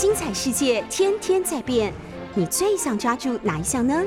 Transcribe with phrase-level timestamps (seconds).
[0.00, 1.92] 精彩世界天天在变，
[2.36, 4.00] 你最想抓住哪一项呢？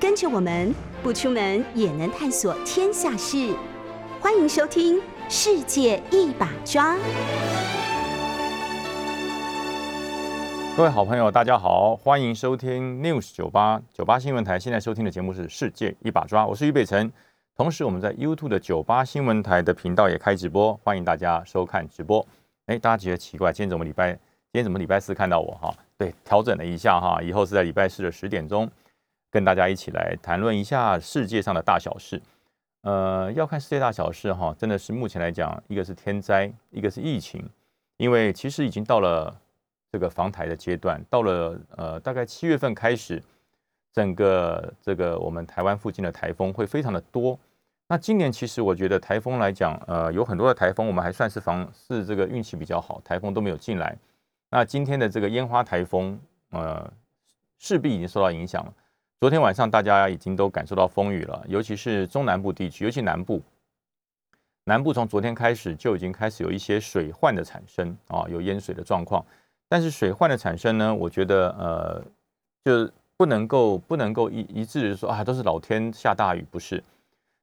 [0.00, 3.54] 跟着我们不出门也能探索天下事，
[4.20, 4.96] 欢迎收听
[5.28, 6.96] 《世界一把抓》。
[10.76, 14.58] 各位好朋友，大家好，欢迎收听 News 九八九八新闻台。
[14.58, 17.12] 现在收听的节目是《世界一把抓》，我是于北辰。
[17.56, 22.26] 同时，我们在 YouTube 的九八新闻台的频道也开直播，欢迎大家收看直播。
[22.66, 24.18] 哎，大家觉得奇怪，今天怎么礼拜？
[24.52, 25.74] 今天怎么礼拜四看到我哈？
[25.96, 28.70] 对，调整了一下哈，以后是在礼拜四的十点钟，
[29.30, 32.20] 跟大家一起来谈论一下世界上的大小事。
[32.82, 37.42] 呃，要看世界大小事哈，真的是目前来讲，一个是天灾，一个是疫情，
[37.96, 39.34] 因为其实已经到了
[39.90, 43.22] 这个防台的阶段，到了呃大概七月份开始。
[43.94, 47.38] 整个这个我们台湾附近的台风会非常的多。
[47.88, 53.96] 那今年其实我觉得台风来讲，呃，有很多的台风，我们还算是防是这个运气比较好，台风都没有进来。
[54.54, 56.92] 那今天的这个烟花台风，呃，
[57.58, 58.74] 势必已经受到影响了。
[59.18, 63.42] 昨天晚上大家已经都感受到风雨了，尤其是中南部地区，尤其南部，
[64.64, 69.24] 南部从昨天开始就已经开始有一些水患的产生啊，有淹水的状况。
[69.70, 72.04] 但是水患的产生呢，我觉得呃，
[72.62, 76.84] 就不能够不能够一一致的说啊，都是老天下大雨，不是？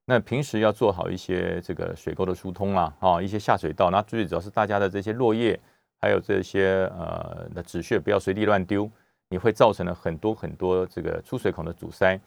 [0.06, 3.90] 那平时要做好一些这个水沟的疏通啦，啊，一些下水道。
[3.90, 5.60] 那最主要是大家的这些落叶，
[6.02, 8.90] 还有这些呃的纸屑，不要随地乱丢，
[9.30, 12.20] 你会造成了很多很多这个出水孔的阻塞。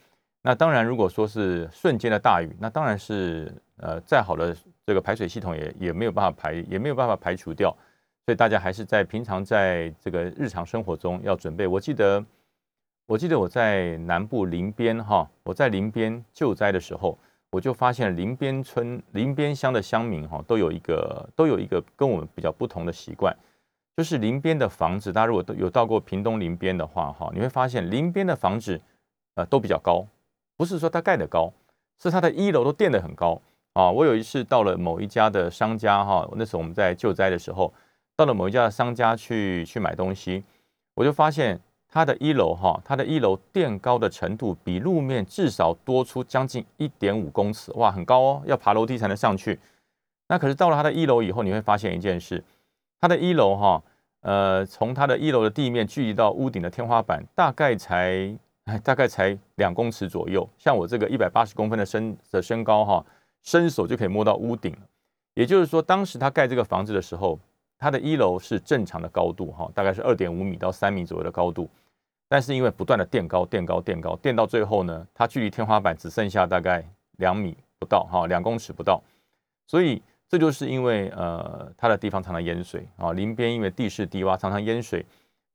[0.42, 4.56] 那当然，如果说是瞬间的大雨，那当然是呃再好的
[4.87, 7.70] 这个排水系统也也没有办法排，也没有办法排除掉。
[8.27, 11.67] 所以大家还是在平常在这个日常生活中要准备。
[11.67, 12.25] 我记得。
[13.07, 17.19] 我记得我在南部林边哈，我在林边救灾的时候，
[17.51, 23.36] 我就发现林边村、林边乡的乡民哈，都有一个都有一个跟我们比较不同的习惯，
[23.97, 28.81] 就是林边的房子，大家如果都有到过屏东林边的话哈，你会发现林边的房子
[29.35, 30.07] 呃都比较高，
[30.57, 31.53] 不是说它盖得高，
[32.01, 33.41] 是它的一楼都垫得很高
[33.75, 33.91] 啊。
[33.91, 37.73] 我有一次到了某一家的商家哈，那时候我们在救灾的时候，
[38.17, 40.42] 到了某一家的商家去去买东西，
[40.95, 41.61] 我就发现。
[41.95, 49.61] 它的一楼哈，它的一楼垫高的程度比路面至少多出将近一点五公尺，哇，很高哦，要爬楼梯才能上去。
[50.27, 52.42] 那可是到了它的一楼以后，你会发现一件事，
[53.02, 53.83] 它的一楼哈，
[54.20, 58.33] 呃，从它的一楼的地面距离到屋顶的天花板，大概才
[58.85, 60.48] 大概才两公尺左右。
[60.57, 63.05] 像我这个一百八十公分的身的身高哈，
[63.42, 64.73] 伸手就可以摸到屋顶。
[65.35, 67.36] 也就是说，当时他盖这个房子的时候，
[67.77, 71.68] 它的一楼是正常的高度哈，大概是二点五米到三米左右的高度。
[72.29, 79.02] 但是因为不断的垫高、垫高、垫高，垫到最后呢，它距离天花板只剩下大概两米不到，哈，两公尺不到。
[79.67, 80.01] 所以
[80.33, 85.05] 这就是因为呃，它的地方常常淹水啊，林边因为地势低洼，常常淹水。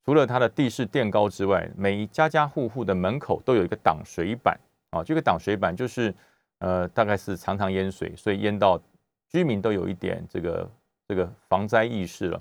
[0.05, 4.55] 除了它的地势垫高之外，每一家家户户的门口都有一个挡水板
[4.91, 6.13] 啊，这个挡水板就是
[6.59, 8.79] 呃，大概是常常淹水，所以淹到
[9.31, 10.69] 居民都有一点这个
[11.07, 12.39] 这个防灾意识了。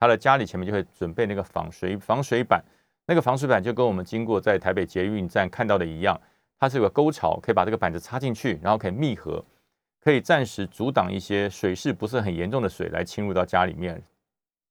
[0.00, 2.60] 他的家里前面就会准备那个防水防水板。
[3.06, 6.20] 那个防水板就跟我们经过在台北捷运站看到的一样，
[6.58, 9.42] 它是有个沟槽，可以把这个板子插进去，然后可以密合，
[10.06, 14.00] 可以暂时阻挡一些水势不是很严重的水来侵入到家里面，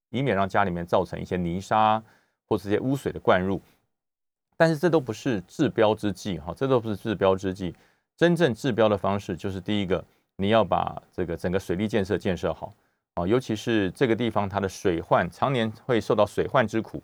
[0.09, 2.01] 以免让家里面造成一些泥沙
[2.47, 3.61] 或是一些污水的灌入。
[4.55, 7.75] 但是这都不是治标之计，哈，这都不是治标之计。
[8.15, 10.01] 真正治标的方式就是第一个，
[10.37, 12.73] 你要把这个整个水利建设建设好，
[13.15, 17.03] 啊，尤其是这个地方它的水患常年会受到水患之苦。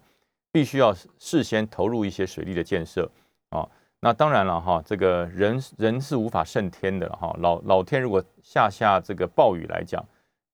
[0.54, 3.12] 必须要事先投入一些水利的建设
[3.50, 3.68] 啊，
[4.02, 10.04] 那当然了哈，这个人人是无法胜天的哈，老老天如果下下这个暴雨来讲，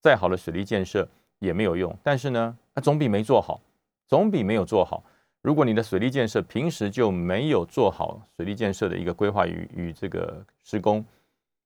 [0.02, 1.08] 再好的水利建设
[1.40, 1.98] 也没有用。
[2.04, 3.60] 但是呢，那总比没做好，
[4.06, 5.02] 总比没有做好。
[5.42, 11.04] 如果你的水利建设平时就没有做好水利建设的一个规划与与这个施工，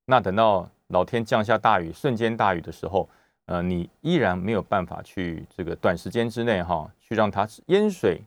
[0.06, 3.10] 那等到老天降下大雨，瞬间大雨的时候。
[3.48, 8.22] 呃，你依然没有办法去这个短时间之内哈，去让它淹水，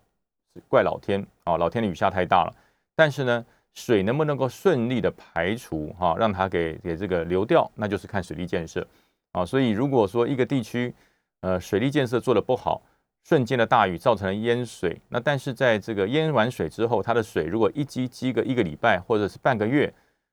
[0.69, 2.55] 怪老天啊，老天的雨下太大了。
[2.95, 8.87] 但是呢，水能不能够顺利的排除哈，让它给给这个流掉，那就是看水利建设
[9.33, 9.45] 啊。
[9.45, 10.95] 所以如果说一个地区
[11.41, 12.83] 呃水利建设做的不好，
[13.25, 19.93] 瞬间的大雨造成了淹水，那但是在这个淹完水之后，它的水如果一积积个一个礼拜或者是半个月，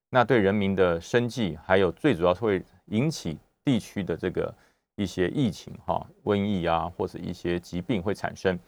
[0.09, 4.53] 那对人民的生计还有最主要是会引起地区的这个。
[4.97, 8.59] 一些疫情哈，瘟疫啊，或者一些疾病会产生，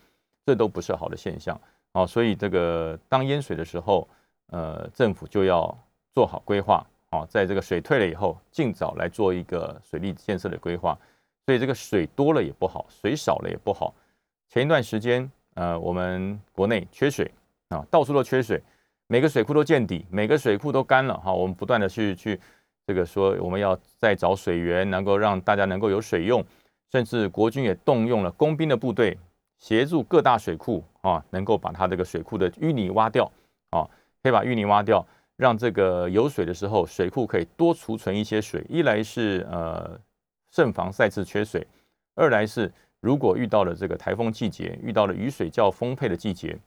[0.44, 1.60] 这都不是好的现象
[1.94, 2.06] 哦。
[2.06, 4.08] 所以这个当淹水的时候，
[4.48, 5.76] 呃，政府就要
[6.14, 10.98] 做好规划啊，在这个水退了以后，尽早来做一个水利建设的规划。
[11.46, 13.94] 所以这个水多了也不好，水少了也不好。
[14.50, 17.30] 前一段时间呃，我们国内缺水
[17.70, 18.62] 啊，到处都缺水，
[19.08, 21.34] 每个水库都见底，每个水库都干了哈。
[21.34, 22.40] 我们不断的去去
[22.88, 26.44] 这个说，我们要再找水源，能够让大家能够有水用，
[26.92, 29.18] 甚至国军也动用了工兵的部队，
[29.64, 33.32] 协助各大水库啊，能够把它这个水库的淤泥挖掉
[33.70, 33.88] 啊，
[34.22, 35.08] 可以把淤泥挖掉，
[35.38, 38.62] 让这个有水的时候，水库可以多储存一些水。
[38.68, 39.98] 一来是呃，
[40.52, 41.66] 慎防再次缺水；
[42.16, 42.70] 二来是。
[43.00, 46.58] 如果遇到了这个台风季节，遇到了雨水较丰沛的季节，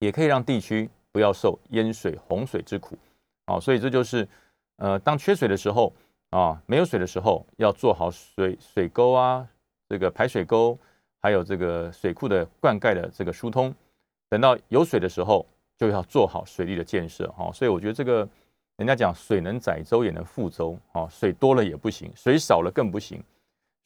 [0.00, 2.96] 也可以让地区不要受淹水、洪水之苦。
[3.46, 4.26] 啊，所以这就是
[4.78, 5.92] 呃，当缺水的时候
[6.30, 9.46] 啊，没有水的时候，要做好水水沟啊，
[9.88, 10.76] 这个排水沟，
[11.24, 13.74] 还有这个水库的灌溉的这个疏通。
[14.28, 15.46] 等到有水的时候，
[15.78, 17.26] 就要做好水利的建设。
[17.28, 18.28] 哈，所以我觉得这个
[18.76, 20.78] 人家讲水能载舟也能覆舟。
[20.92, 23.24] 啊，水多了也不行，水少了更不行。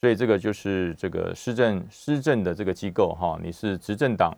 [0.00, 4.36] 所以这个就是这个施政施政的这个机构哈，你是执政党，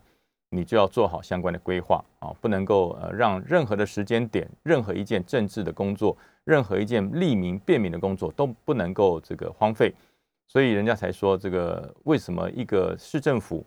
[0.51, 6.15] 你就要做好相关的规划啊，不能够呃让任何的时间点、任何一件政治的工作、
[6.45, 9.91] 任何一件利民便民的工作都不能够这个荒废。
[10.51, 13.65] 所以人家才说这个为什么一个市政府、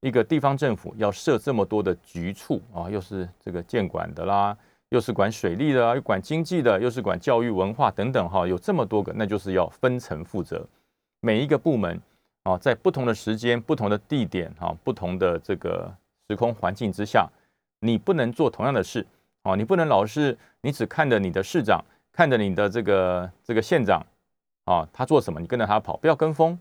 [0.00, 2.90] 一个地方政府要设这么多的局处啊？
[2.90, 4.54] 又是这个监管的啦，
[4.90, 10.62] 又是管水利的，又管经济的，又是管教育文化等等哈，有这么多个，那就是要分层负责。
[11.20, 11.98] 每一个部门
[12.42, 15.90] 啊，在不同的时间、不同的地点啊、不同的这个
[16.28, 17.26] 时空环境之下，
[17.80, 19.06] 你不能做同样的事
[19.44, 21.82] 啊，你不能老是你只看着你的市长，
[22.12, 24.04] 看着你的这个这个县长
[24.68, 26.58] 啊，他做什么你跟着他跑，不要跟风。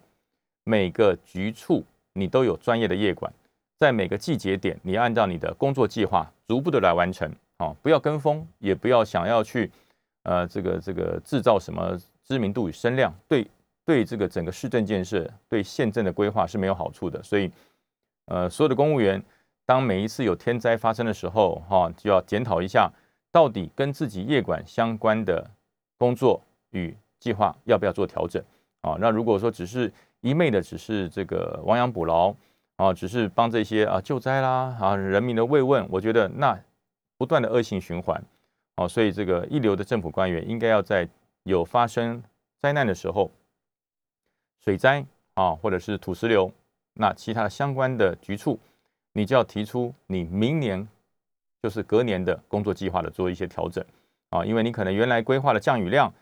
[0.63, 1.83] 每个局处
[2.13, 3.31] 你都有专业的业管，
[3.77, 9.69] 在每个季节点，你按照你的工作计划逐步的来完成啊，不要跟风，也不要想要去
[10.24, 13.45] 呃这个这个制造什么知名度与声量，对。
[13.88, 17.50] 对这个整个市政建设、对县政的规划是没有好处的，所以，
[18.25, 19.24] 呃，所有的公务员，
[19.65, 22.92] 当每一次有天灾发生的时候，哈，就要检讨一下，
[23.31, 25.50] 到底跟自己业管相关的
[25.98, 28.44] 工作与计划要不要做调整
[28.81, 28.98] 啊？
[29.00, 29.92] 那如果说只是
[30.22, 32.34] 一昧的只是这个亡羊补牢
[32.75, 36.58] 啊，只是帮这些啊救灾啦啊人民的慰问，我觉得那
[37.18, 38.24] 不断的恶性循环
[38.75, 41.08] 啊，所以这个一流的政府官员应该要在
[41.44, 42.24] 有发生
[42.62, 43.31] 灾难的时候。
[44.60, 45.06] 水灾
[45.36, 46.52] 啊，或者是土石流，
[46.96, 48.60] 那其他相关的局处，
[49.14, 50.86] 你就要提出你明年
[51.64, 53.81] 就是隔年的工作计划的做一些调整
[54.30, 56.14] 啊，因为你可能原来规划的降雨量，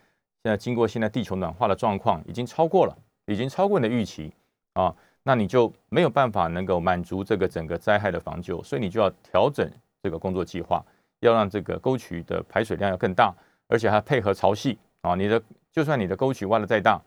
[0.46, 2.96] 现在经过现在地球暖化的状况，已经超过了，
[3.26, 4.32] 已经超过你的预期
[4.74, 4.94] 啊，
[5.24, 9.68] 那你就没有办法能够满足这个整个灾害的防救，所以你就要调整
[10.00, 10.80] 这个工作计划，
[11.18, 13.34] 要让这个沟渠的排水量要更大，
[13.66, 17.02] 而且还配合潮汐啊，你的就算你的沟渠挖的再大。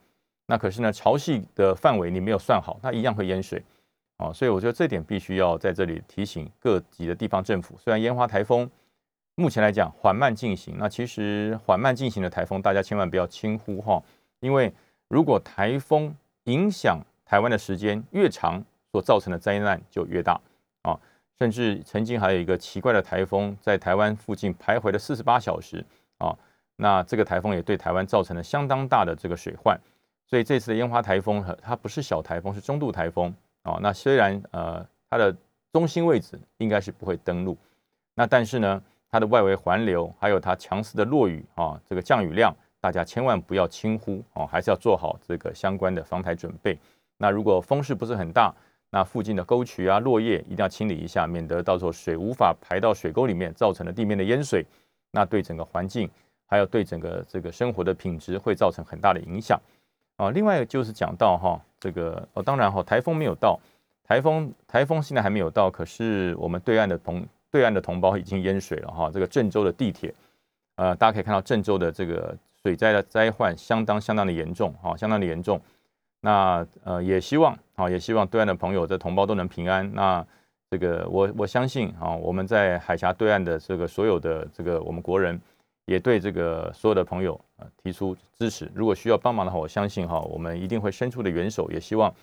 [0.48, 3.64] 那可是呢，潮汐的范围你没有算好，它一样会淹水，
[4.18, 7.78] 啊，所以我觉得这点必须要在这里提醒各级的地方政府。
[7.78, 8.70] 虽然烟花台风
[9.40, 14.04] 目前来讲缓慢进行，那其实缓慢进行的台风，大家千万不要轻忽哈，
[14.42, 14.70] 因为
[15.08, 16.14] 如果台风
[16.44, 20.38] 影响台湾的时间越长，所造成的灾难就越大
[20.82, 21.00] 啊。
[21.38, 25.86] 甚至曾经还有一个奇怪的台风在台湾附近徘徊了四十八小时
[26.18, 26.38] 啊，
[26.76, 29.80] 那这个台风也对台湾造成了相当大的这个水患。
[30.28, 33.34] 所以这次的烟花台风，它不是小台风，是中度台风
[33.64, 33.80] 啊。
[33.82, 35.34] 那虽然呃它的
[35.72, 37.58] 中心位置应该是不会登陆，
[38.16, 46.78] 那但是呢，它的外围环流还有它强势的落雨啊，这个降雨量，大家千万不要轻忽哦，还是要做好这个相关的防台准备。
[47.18, 48.54] 那如果风势不是很大，
[48.92, 54.66] 那附近的沟渠啊、落叶一定要清理一下，免得到时候水无法排到水沟里面，造成了地面的淹水，
[55.12, 56.10] 那对整个环境
[56.48, 59.60] 还有对整个这个生活的品质会造成很大的影响。
[60.18, 63.60] 啊，另外就是讲到哈，这个哦，当然哈，台风没有到，
[64.04, 69.10] 台风台风现在还没有到，可是我们对岸的同对岸的同胞已经淹水了哈。
[69.12, 70.14] 这个郑州的地铁，
[70.76, 75.60] 呃，大家可以看到郑州的这个水灾的灾患相当相当的严重哈，相当的严重。
[76.22, 79.90] 那呃，也希望啊，也希望对岸的朋友的同胞都能平安。
[79.94, 80.26] 那
[80.70, 85.40] 这个我我相信啊，我们在海峡对岸的这个所有的这个我们国人。
[85.86, 88.72] 也对这个所有的朋友啊提出支持。
[88.76, 91.68] 如果需要帮忙的话，我相信哈，我们一定会伸出的援手。
[91.72, 92.14] 也希望，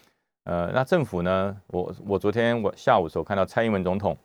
[0.44, 1.56] 呃，那政府呢？
[1.66, 4.16] 我我昨天我下午时候看到蔡英文总统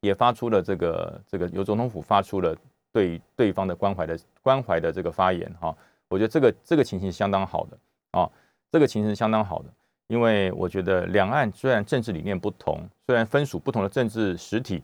[0.00, 2.56] 也发出了这个这个由总统府发出了
[2.92, 5.76] 对对方的关怀的关怀的这个发言哈。
[6.08, 7.78] 我觉得这个这个情形相当好的
[8.12, 8.30] 啊，
[8.70, 9.66] 这个情形相当好的，
[10.08, 14.82] 因为我觉得两岸虽然政治理念不同，虽然分属不同的政治实体。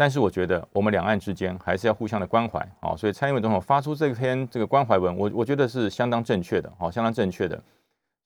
[0.00, 7.60] 但是我觉得我们两岸之间还是要互相的关怀啊，所以蔡英文总统发出这篇这个关怀文，我我觉得是相当正确的，好，相当正确的。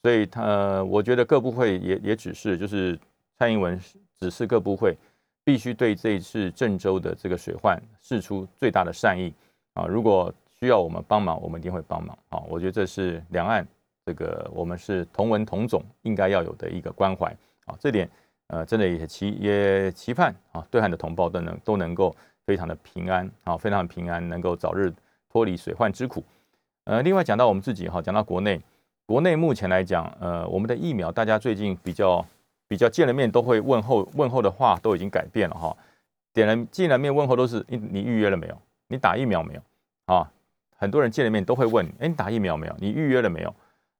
[0.03, 2.99] 所以他我觉得各部会也也只是就是
[3.39, 3.81] 蔡英文
[4.21, 4.99] 指示各部会
[5.45, 9.33] 必须对这一次郑州的这个水患示出最大的善意
[9.75, 9.87] 啊！
[9.87, 12.43] 如果需要我们帮忙，我们一定会帮忙啊！
[12.49, 13.67] 我觉得这是两岸
[14.07, 17.27] 这个我们是同文同种应该要有的一个关怀
[17.67, 17.77] 啊！
[17.81, 18.09] 这点
[18.49, 24.93] 呃，真的也期也期盼啊，对岸的同胞都能都能够非常的平安啊，非常的平安，能够早日
[25.31, 26.23] 脱离水患之苦。
[26.85, 28.61] 呃，另外讲到我们自己哈，讲到国内。
[29.05, 32.25] 国内目前来讲，呃，我们的疫苗，大家最近比较
[32.73, 35.77] 比较见了面都会问候问候的话都已经改变了哈。
[36.33, 38.59] 点了见了面问候都是你你预约了没有？
[38.89, 39.61] 你打疫苗没有？
[40.07, 40.33] 啊，
[40.79, 42.75] 很多人见了面都会问，哎，你打疫苗没有？
[42.79, 43.55] 你预约了没有？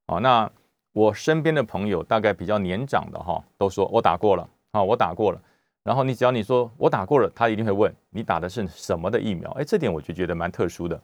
[0.07, 0.49] 啊，那
[0.91, 5.39] 我身边的朋友大概比较年长的哈，都说我打过了啊，我打过了。
[5.83, 9.51] 然后你只要你说我打过了，他一定会问你打的是什么的疫苗？
[9.51, 10.99] 哎，这点我就觉得蛮特殊的，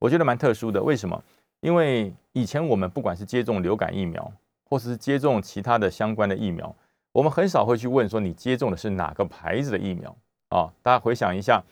[0.00, 1.22] 我觉得蛮特殊的，为什么？
[1.60, 4.32] 因为以前我们不管是接种流感疫苗，
[4.68, 6.74] 或是接种其他的相关的疫苗，
[7.12, 10.16] 我们很少会去问说你接种的是哪个牌子的疫苗
[10.48, 10.72] 啊？
[10.82, 11.62] 大家回想一下，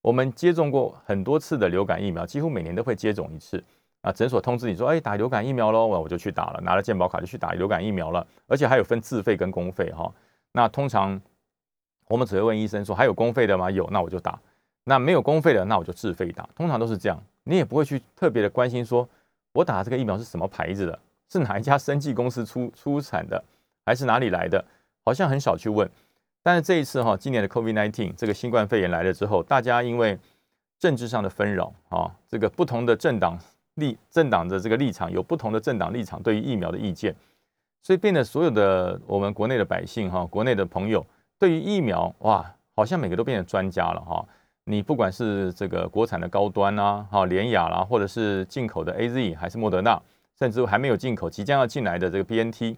[0.00, 3.62] 我们接种过很多次的流感疫苗，几乎每年都会接种一次
[4.00, 4.10] 啊。
[4.10, 10.10] 诊所通知你说，哎，打流感疫苗喽，我我就去打了，拿了健保卡就去打流感疫苗了，而且还有分自费跟公费哈。
[10.52, 11.20] 那通常
[12.08, 13.70] 我们只会问医生说，还有公费的吗？
[13.70, 14.40] 有，那我就打。
[14.84, 16.48] 那没有公费的，那我就自费打。
[16.54, 17.22] 通常都是这样。
[17.44, 19.06] 你也不会去特别的关心，说
[19.52, 20.98] 我打这个疫苗是什么牌子的，
[21.30, 23.42] 是哪一家生技公司出出产的，
[23.84, 24.64] 还是哪里来的？
[25.04, 25.88] 好像很少去问。
[26.42, 30.18] 但是这一次哈，今年的 COVID-19 这个新冠肺炎来了之后，大家因为
[30.78, 33.38] 政治上的纷扰啊，这个不同的政党
[33.76, 37.14] 立政党的这个立场，有不同的政党立场对于疫苗的意见，
[37.82, 41.04] 所以变得所有的我们国内的百姓哈，国内的朋友
[41.38, 42.44] 对于疫苗哇，
[42.76, 44.24] 好像每个都变成专家了哈。
[44.64, 50.00] 你不管是这个国产的高端啊，哈联雅啦，或者是进口的 A Z 还是莫德纳，
[50.38, 52.76] 甚至还没有进口即将要进来的这个 B N T，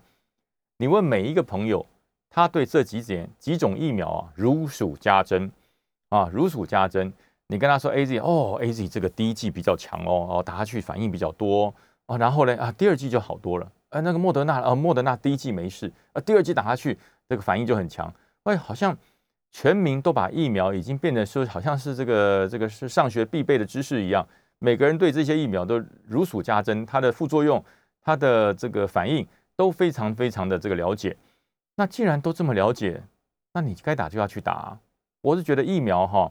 [0.78, 1.84] 你问每一个朋友，
[2.28, 5.50] 他对这几点几种疫苗啊如数家珍
[6.10, 7.12] 啊如数家珍。
[7.48, 11.72] 你跟他说 A Z 哦 A Z 这个第一剂比较强哦哦打下去反应比较多
[12.06, 13.72] 啊，然后呢啊第二剂就好多了。
[13.90, 18.12] 呃那个莫德纳呃莫德纳第一剂没事，呃第二剂打下去这个反应就很强。
[18.44, 18.96] 哎好像。
[19.52, 24.26] 全民都把疫苗已经变得说好像是这个这个是上学必备的知识一样，
[24.58, 27.64] 每个人对这些疫苗都如数家珍，它的副作用、
[28.02, 31.16] 它的这个反应都非常非常的这个了解。
[31.76, 33.02] 那既然都这么了解，
[33.52, 34.78] 那你该打就要去打。
[35.20, 36.30] 我是觉得疫苗哈，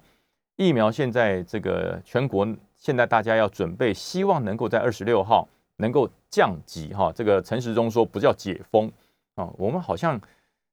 [0.55, 7.11] 疫苗现在这个全国现在大家要准备，希望能够在二十六号能够降级哈。
[7.11, 8.91] 这个陈时中说不叫解封
[9.35, 10.21] 啊，我们好像。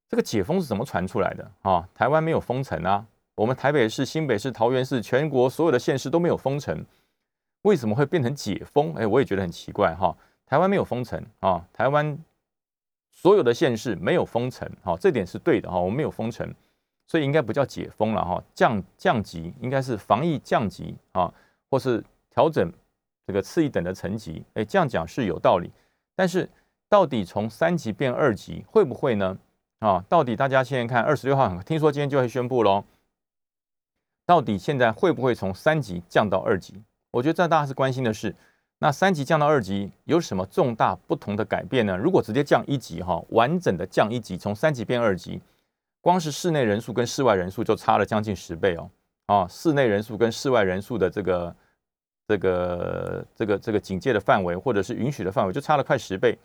[0.09, 1.89] 这个解封是怎么传出来的啊？
[1.95, 3.03] 台湾没有封城啊，
[3.35, 6.85] 我们台北市、新北市、桃园市，全国所有的县市都没有封城，
[7.63, 8.93] 为什么会变成解封？
[8.93, 10.15] 哎，我也觉得很奇怪哈。
[10.45, 12.19] 台湾没有封城啊，台湾
[13.23, 15.79] 所有的县市没有封城，哈，这点是对的哈。
[15.79, 16.53] 我们没有封城，
[17.07, 21.33] 所以应该不叫解封了哈，降降级应该是防疫降级啊，
[21.71, 22.69] 或是调整
[23.25, 24.45] 这个次一等的层级。
[24.55, 25.71] 哎，这样讲是有道理，
[26.17, 26.51] 但是
[26.89, 29.39] 到底从三级变二级会不会呢？
[29.79, 32.83] 啊，到底大家现在看二十六号，听说今天就会宣布喽。
[34.27, 36.83] 到底现在会不会从三级降到二级？
[37.13, 38.35] 我觉得这大家是关心的事。
[38.83, 41.97] 那三级降到二级有什么重大不同的改变呢？
[41.97, 45.41] 如果直接降一级，哈，完整的降一级，从三级变二级，
[46.01, 48.91] 光是室内人数跟室外人数就差了将近十倍哦。
[49.27, 51.57] 啊，室内人数跟室外人数的这个
[52.27, 56.37] 这个这个这个警戒的范围或者是允许的范围就差了快十倍。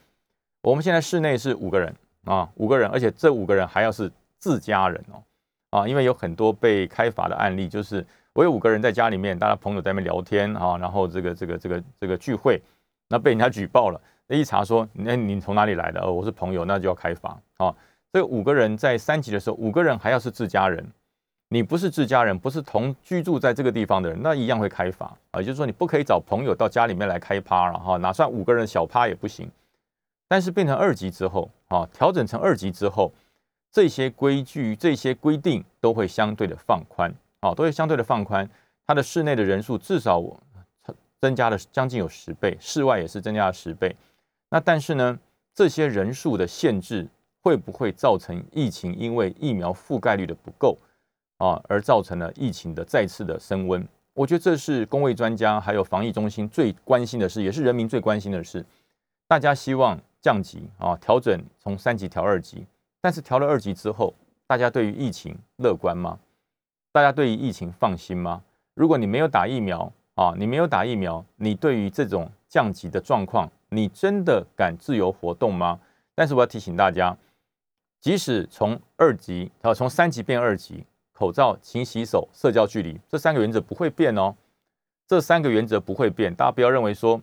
[0.61, 1.91] 我们现在室内是五个人。
[2.25, 5.23] 啊，五个人，而且这五个人还要是自家人哦，
[5.69, 8.05] 啊，因为有很多被开罚的案例，就是
[8.37, 12.61] 我有五个人在家里面，大家朋友在那边聊天啊，然后这个这个这个这个聚会，
[13.07, 15.99] 那被人家举报了，那一查说，那你从哪里来的？
[16.01, 17.73] 哦，我是朋友，那就要开罚啊。
[18.13, 20.87] 这五个人在三级的时候，五个人还要是自家人，
[21.49, 25.41] 你不是自家人，不是同居住在这个地方的人，那一样会开罚啊。
[25.41, 29.49] 就是说，你不可以找朋友到家里面来开趴了哈，哪算五个人小趴也不行。
[30.27, 33.11] 但是变成二级之后啊，调整成二级之后，
[33.71, 38.49] 这些规矩、这些规定都会相对的放宽啊，都会相对的放宽。
[38.85, 40.23] 它的室内的人数至少
[41.19, 43.95] 增加了将近有十倍，室外也是增加了十倍。
[44.49, 45.19] 那但是呢，
[45.53, 47.07] 这些人数的限制
[47.41, 50.77] 会不会造成疫情因为疫苗覆盖率的不够
[51.37, 53.87] 啊，而造成了疫情的再次的升温？
[54.13, 58.65] 我觉得这是工卫专家还有防疫中心最关心的事，也是人民最关心的事。
[59.27, 59.99] 大家希望。
[60.19, 62.65] 降级啊，调整从三级调二级，
[62.99, 64.13] 但是调了二级之后，
[64.45, 66.19] 大家对于疫情乐观吗？
[66.97, 68.41] 大家对于疫情放心吗？
[68.73, 75.79] 如果你没有打疫苗啊，你没有打疫苗，你对于这种降级的状况，你真的敢自由活动吗？
[76.15, 77.15] 但是我要提醒大家，
[78.01, 84.33] 即使从二级啊，从三级变二级，口罩、勤洗手、社交距离这三个原则不会变哦。
[85.05, 87.21] 这三个原则不会变，大家不要认为说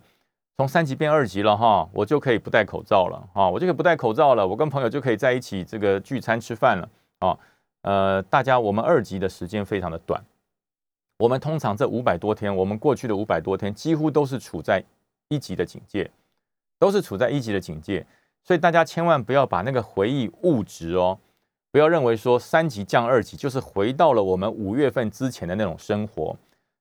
[0.57, 6.89] 从三级变二级了哈，我就可以不戴口罩了啊，我就可以不戴口罩了，我跟朋友就可以在一起这个聚餐吃饭了
[7.19, 7.37] 啊。
[7.85, 10.23] 呃，大家我们二级的时间非常的短，
[11.19, 14.83] 我们通常这五百多天，我们过去的五百多天几乎都是处在
[15.29, 16.11] 一级的警戒，
[16.79, 18.07] 都是处在一级的警戒，
[18.43, 21.19] 所以大家千万不要把那个回忆误植哦，
[21.71, 26.37] 不要认为说三级降二级就是回到了我们五月份之前的那种生活。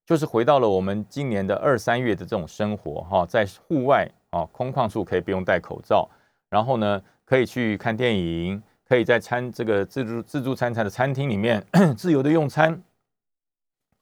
[0.06, 6.10] 就是回到了我们今年的二三月的这种生活哈，在户外啊空旷处可以不用戴口罩，
[6.50, 8.62] 然后呢可以去看电影，
[8.94, 11.66] 可以在餐这个自助自助餐餐的餐厅里面
[11.98, 12.80] 自由的用餐。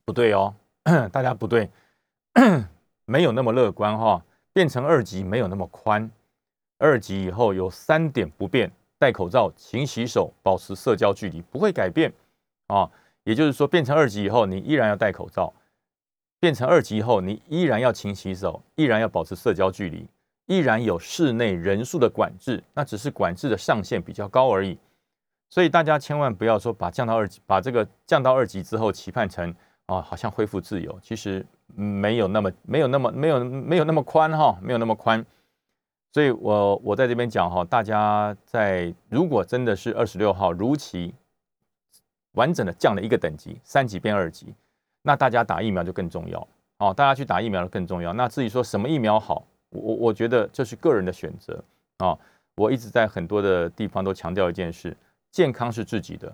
[0.04, 0.54] 不对哦，
[1.14, 1.70] 大家不对，
[3.06, 4.22] 没有那么乐观哈，
[4.52, 6.12] 变成二级没有那么宽，
[6.78, 8.70] 二级以后有三点不变：
[9.00, 12.12] 戴口罩、勤洗手、保持社交距离，不会改变
[12.68, 12.92] 啊。
[13.24, 15.54] 也就是说，变成二级以后，你依然要戴口罩。
[16.42, 20.06] 变成二级以后，你依然要勤洗手，依然要保持社交距离，
[20.52, 24.78] 依然有室内人数的管制，那只是管制的上限比较高而已。
[25.50, 29.56] 所以大家千万不要说把降到二级，把这个降到二级之后期盼成
[29.86, 35.26] 啊，好像恢复自由，其实没有那么没有那么没有没有那么宽哈，没有那么宽。
[36.12, 41.16] 所以我我在这边讲哈，大家在如果真的是二十六号如期
[42.34, 44.54] 完整的降了一个等级，三级变二级。
[45.02, 48.14] 那大家打疫苗就更重要哦，大家去打疫苗就更重要。
[48.14, 51.64] 那至于说什么疫苗好，我我觉得这是个人的选择
[51.98, 52.18] 啊。
[52.56, 54.96] 我一直在很多的地方都强调一件事：
[55.32, 56.34] 健康是自己的，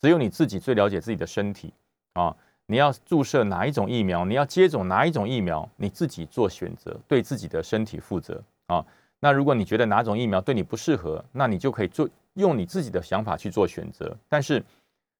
[0.00, 1.72] 只有你自己最了解自己的身体
[2.12, 2.34] 啊。
[2.66, 8.84] 你要注射哪一种疫苗，你要接种哪一种疫苗，你自己做选择，对自己的身体负责啊。
[9.20, 14.62] 那如果你觉得哪种疫苗对你不适合，那你就可以做用你自己的想法去做选择，但是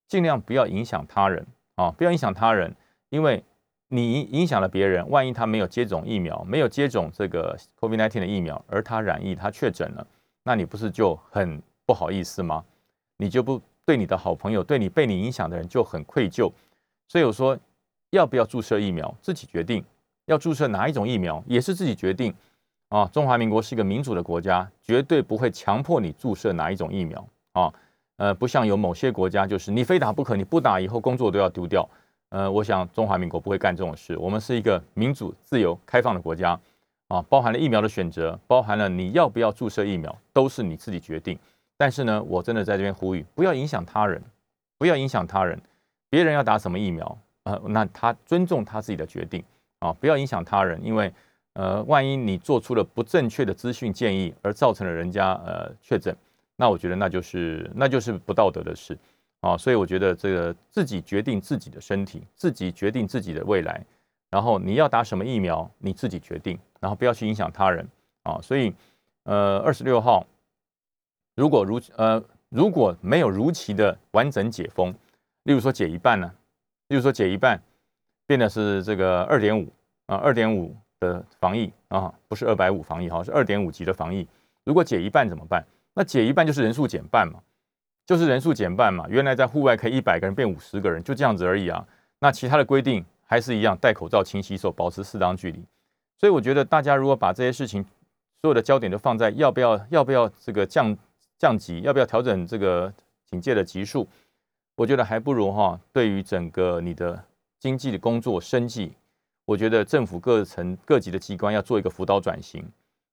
[0.08, 2.74] 尽量不要影响他人啊，不要影响他人。
[3.10, 3.42] 因为
[3.88, 10.06] 你影响了别人，万一他没有接种疫苗，没有接种这个 COVID-19 的疫苗，而他染疫，他确诊了，
[10.42, 12.64] 那你不是就很不好意思吗？
[13.18, 16.50] 你就不对你的好朋友，对你被你影响的人就很愧疚。
[17.06, 17.56] 所以我说，
[18.10, 19.82] 要不要注射疫苗，自己决定；
[20.26, 22.34] 要注射哪一种疫苗，也是自己决定。
[22.88, 27.26] 啊，中华民国是一个民主的国家，绝对不会强迫你注射哪一种疫苗。
[27.52, 27.72] 啊，
[28.16, 31.88] 呃，不像有某些国家，就是你非打不可，你不打以后工作都要丢掉。
[32.34, 34.18] 呃，我想中华民国不会干这种事。
[34.18, 36.58] 我们是一个民主、自由、开放的国家，
[37.06, 41.38] 啊，包含了疫苗的选择，包含了你要不要注射疫苗，都是你自己决定。
[41.76, 44.20] 但是呢，我真的在这边呼吁，不要影响他人，
[44.76, 45.56] 不要影响他人。
[46.10, 49.40] 别人要打什么疫苗，呃，那他尊重他自己的决定，
[49.78, 51.12] 啊，不要影响他人，因为
[51.52, 56.12] 呃，万一你做出了不正确的资讯建议，而造成了人家呃确诊，
[56.56, 58.98] 那我觉得那就是那就是不道德的事。
[59.44, 63.84] 啊，所以我觉得这个自己决定自己的身体，自己决定自己的未来，
[64.30, 67.86] 然后你要打什么疫苗，你自己决定，然后不要去影响他人
[68.22, 68.40] 啊。
[68.40, 68.72] 所以，
[69.24, 70.26] 呃，二十六号
[71.36, 74.90] 如果如呃如果没有如期的完整解封，
[75.42, 76.32] 例如说解一半呢，
[76.88, 77.60] 例如说解一半，
[78.26, 79.70] 变的是这个二点五
[80.06, 84.26] 啊，二点五的防疫啊，不是二百五防疫哈，是二点五级的防疫。
[84.64, 85.62] 如果解一半怎么办？
[85.92, 87.38] 那解一半就是人数减半嘛。
[88.06, 91.86] 就是人数减半嘛，原来在户外可以一百个人变五十个人，就这样子而已啊。
[92.18, 95.64] 那其他的规定还是一样，戴口罩、勤洗手、保持适当距离。
[96.18, 97.82] 所以我觉得大家如果把这些事情
[98.42, 100.94] 所有的焦点都放在要不要要不要这个降
[101.38, 102.92] 降级，要不要调整这个
[103.30, 104.06] 警戒的级数，
[104.76, 107.24] 我觉得还不如哈，对于整个你的
[107.58, 108.92] 经济的工作生计，
[109.46, 112.62] 我觉得政府各层各级的机关要做一个辅导转型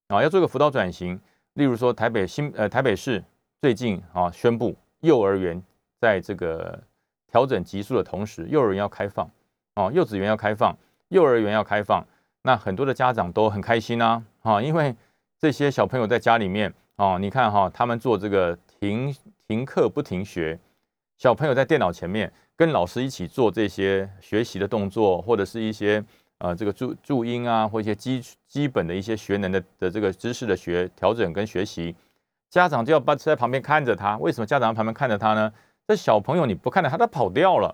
[0.09, 1.17] 啊，要做一个辅导转型。
[1.53, 3.23] 例如说台北新呃台北市。
[3.61, 5.61] 最近啊，宣布幼儿园
[5.99, 6.81] 在这个
[7.27, 9.29] 调整级数的同时，幼儿园要开放
[9.75, 10.75] 哦，幼稚园要开放，
[11.09, 12.03] 幼儿园要开放，
[12.41, 14.95] 那很多的家长都很开心啊，啊，因为
[15.37, 19.15] 这些小朋友在家里面哦，你看哈，他们做这个停
[19.47, 20.59] 停课不停学，
[21.19, 26.03] 小朋友在电脑前面跟老师一起做这些学习的动作，或者是一些
[26.39, 31.95] 呃这个注注音啊，或一些基基本的一些学能的的这个知识的学调整跟学习。
[32.51, 35.51] 家长就要把在旁边看着他，为什么家长在旁边看着他呢？
[35.87, 37.73] 这小朋友你不看着他，他跑掉了，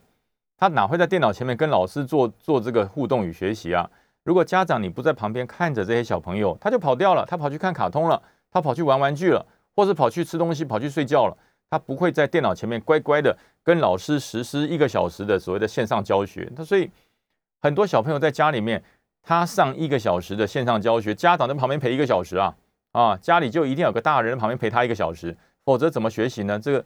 [0.56, 3.90] 他哪会在电脑前面跟老师做做这个互动与学习啊？
[4.24, 9.44] 如果家长你不在旁边看着这些小朋友，他就跑掉了，他跑去看卡通了，他跑去玩玩具了，
[9.76, 11.36] 或者跑去吃东西，跑去睡觉了，
[11.72, 16.48] 他不会在电脑前面乖乖的跟老师实施一个小时的所谓的线上教学。
[16.56, 16.88] 他所以
[17.62, 18.84] 很多小朋友在家里面，
[19.24, 22.56] 他上一个小时的线上教学，家长在旁边陪一个小时啊。
[22.98, 26.60] 啊，家里就一定有个大人旁边陪他一个小时，否则怎么学习呢？
[26.60, 26.86] 这个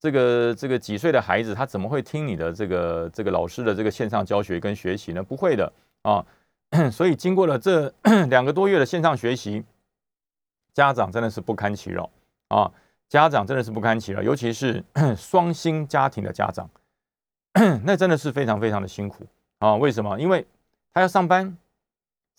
[0.00, 5.22] 这个这个几岁的孩子他怎么会听你的这个这个老师的这个线上教学跟学习呢？
[5.22, 5.72] 不会的
[6.02, 6.26] 啊。
[6.90, 7.92] 所以经过了这
[8.30, 9.62] 两个多月的线上学习，
[10.72, 12.08] 家长真的是不堪其扰
[12.48, 12.72] 啊！
[13.10, 14.82] 家长真的是不堪其扰，尤其是
[15.14, 16.70] 双薪家庭的家长，
[17.84, 19.26] 那真的是非常非常的辛苦
[19.58, 19.74] 啊！
[19.76, 20.18] 为什么？
[20.18, 20.46] 因为
[20.94, 21.58] 他要上班，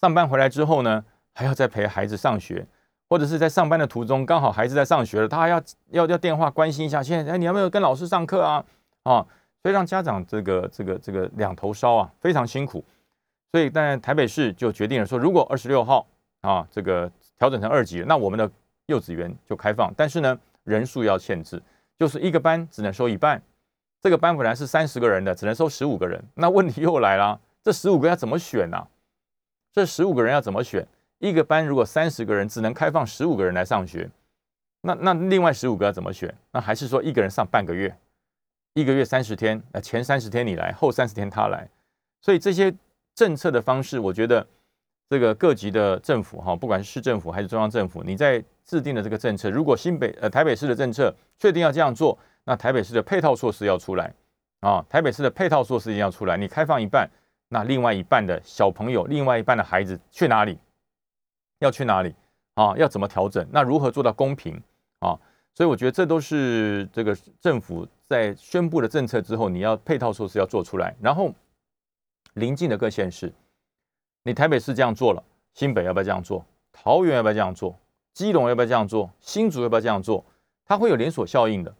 [0.01, 1.05] 上班回来之后呢，
[1.35, 2.65] 还要再陪孩子上学，
[3.13, 8.65] 或者是在上班的途中刚好孩子在上学了，他还要要要电话关心一下，现在哎你有没有跟老师上课啊？
[9.03, 9.23] 啊，
[9.61, 12.83] 所以让家长这个这个这个两头烧啊，非常辛苦。
[13.51, 16.07] 所以，但台北市就决定了说，如果二十六号
[16.41, 18.49] 啊，这个调整成二级，那我们的
[18.87, 19.93] 幼稚园就开放。
[19.95, 21.61] 但是呢，人数要限制，
[21.99, 23.39] 就是一个班只能收一半。
[24.01, 26.19] 这个班本来是三十个人的，只能收十五个人。
[26.33, 28.87] 那问题又来了，这十五个要怎么选呢？
[29.71, 30.87] 这十五个人要怎么选？
[31.27, 34.09] 一个班如果三十个人，只能开放十五个人来上学，
[34.81, 36.33] 那那另外十五个要怎么选？
[36.51, 37.95] 那还是说一个人上半个月，
[38.73, 41.69] 一个月三十天，那前三十天你来，后三十天他来。
[42.21, 42.73] 所以这些。
[43.15, 44.43] 政策的方式，我觉得
[45.07, 54.11] 这个各级的政府哈，不管是市政府还是中央政府，你在制定的这个政策，如果新北呃台北市的政策确定要这样做，那台北市的配套措施要出来
[54.61, 56.35] 啊，台北市的配套措施一定要出来。
[56.35, 57.07] 你开放一半，
[57.49, 60.57] 那另外一半的小朋友，另外一半的孩子去哪里？
[61.63, 62.13] 要去哪里
[62.53, 62.75] 啊？
[62.77, 63.47] 要怎么调整？
[63.51, 64.61] 那如何做到公平
[64.99, 65.17] 啊？
[65.55, 71.33] 所以我觉得这都是这个政府在宣布了政策之后，你要配套措施要做出来，然后。
[72.35, 73.31] 邻近的各县市，
[74.23, 75.23] 你台北市这样做了，
[75.53, 76.43] 新北要不要这样做？
[76.71, 77.77] 桃园要不要这样做？
[78.15, 79.07] 基隆要不要这样做？
[79.19, 80.25] 新竹要不要这样做？
[80.65, 81.71] 它会有连锁效应的。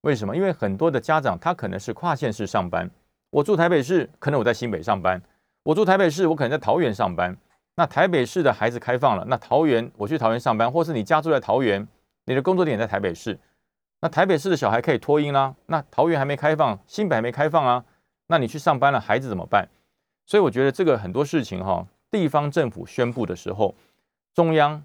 [0.00, 0.34] 为什么？
[0.34, 2.90] 因为很多的家长他可能是跨县市上班，
[3.30, 5.20] 我住台北市，可能我在新北上班；
[5.62, 7.36] 我住台北市，我可能在桃园上班。
[7.80, 11.88] 那台北市的孩子开放了，那桃园我去桃园上班，或是你家住在桃园，
[12.26, 13.38] 你的工作点在台北市，
[14.00, 15.54] 那台北市的小孩可以托婴啦。
[15.64, 17.82] 那桃园还没开放，新北还没开放啊，
[18.26, 19.66] 那你去上班了，孩子怎么办？
[20.26, 23.74] 所以我觉得这个很多事情哈，地方政府宣布的时候，
[24.34, 24.84] 中央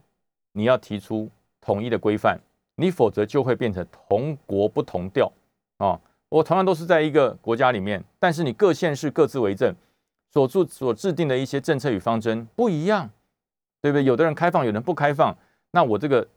[0.53, 1.29] 你要提出
[1.60, 2.39] 统一的规范，
[2.77, 5.29] 你否则就会变成同国不同调
[5.79, 5.99] 啊。
[6.29, 9.75] 我同样都是在一个国家里面，但是你各县市各自为政，
[10.36, 13.10] 所做所制定的一些政策与方针不一样，
[13.82, 14.04] 对不对？
[14.04, 15.34] 有的人开放，有人不开放，
[15.71, 16.28] 那我这个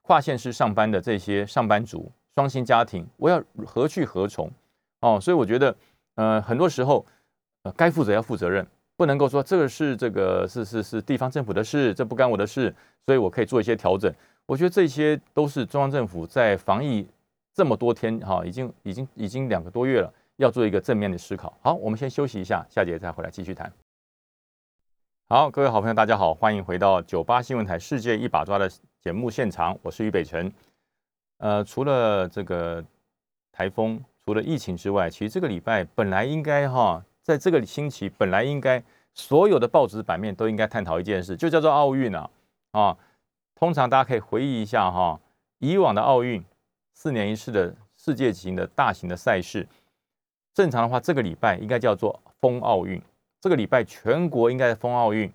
[0.00, 4.50] 跨县市上班的这些上班族、双薪家庭，我要何去何从？
[5.00, 5.76] 哦，所以我觉得，
[6.14, 7.04] 呃，很多时候。
[7.66, 12.70] 呃，该负责要负责任，不能够说这个是这个是是是地方政府的事，这不干我的事，
[13.06, 14.14] 所以我可以做一些调整。
[14.44, 17.08] 我觉得这些都是中央政府在防疫
[17.54, 21.56] 这么多天哈，已经已经已经两个多月了，要做一个正面的思考。
[21.62, 23.72] 好，我们先休息一下，下节再回来继续谈。
[25.28, 28.70] 好，各位好朋友，大家好，欢迎回到九八新闻台《世界一把抓》的
[29.00, 30.52] 节目现场，我是于北辰。
[31.38, 32.84] 呃，除了这个
[33.52, 37.04] 台风，除了疫情之外，其实这个礼拜本来应该哈。
[37.22, 42.30] 在这个星期，本来应该所有的报纸版面都应该探讨一件事，就叫做奥运啊
[42.72, 42.98] 啊！
[43.54, 45.18] 通常大家可以回忆一下哈，
[45.58, 46.44] 以往的奥运
[46.92, 49.66] 四年一次的世界型的大型的赛事，
[50.54, 53.02] 正常的话，这个礼拜应该叫做封奥运。
[53.40, 55.30] 这个礼拜全国应该封奥运，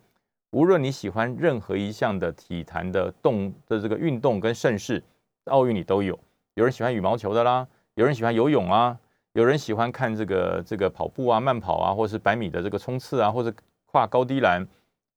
[0.52, 5.04] 无论你喜欢任何一项的体坛的动的这个运动跟盛事，
[5.46, 6.18] 奥运里都有。
[6.54, 8.98] 有人喜欢羽毛球的啦，有人喜欢游泳啊。
[9.34, 13.54] 有人喜欢看这个这个跑步啊、慢跑啊，或是百米的这个冲刺啊，或者
[13.86, 14.66] 跨高低栏，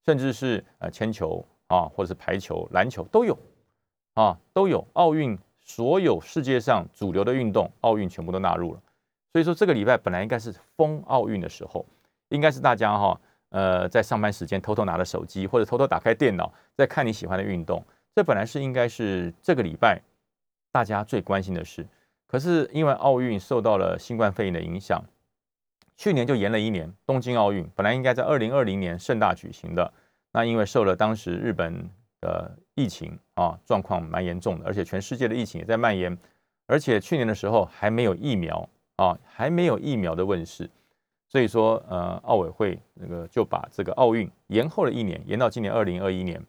[0.04, 3.36] 甚至是呃铅球啊，或者是排球、篮球都有
[4.12, 4.86] 啊，都有。
[4.92, 8.80] 奥运所有世界上主流的运动，奥运全部都纳入了。
[9.32, 11.86] 所以说这个礼拜本来应该是封奥运的时候，
[12.28, 20.00] 应该是大家哈呃在上班时间偷偷拿着手机或者偷偷打开电脑在看你喜欢的运动，这本来是应该是这个礼拜
[20.70, 21.86] 大家最关心的事。
[22.26, 25.02] 可是因为奥运受到了新冠肺炎的影响，
[25.96, 26.92] 去年就延了一年。
[27.04, 29.92] 东京奥运本来应该在二零二零年盛大举行的，
[30.32, 31.90] 那因为受了当时日本
[32.20, 36.16] 的疫情啊，状况蛮严重的，而且全世界的疫情也在蔓延，
[36.66, 38.66] 而且去年的时候还没有疫苗
[39.02, 40.70] 啊，还没有疫苗的问世，
[41.28, 46.40] 所以说呃，奥委会那个就把这个奥运延后了一年，延到今年二零二一年。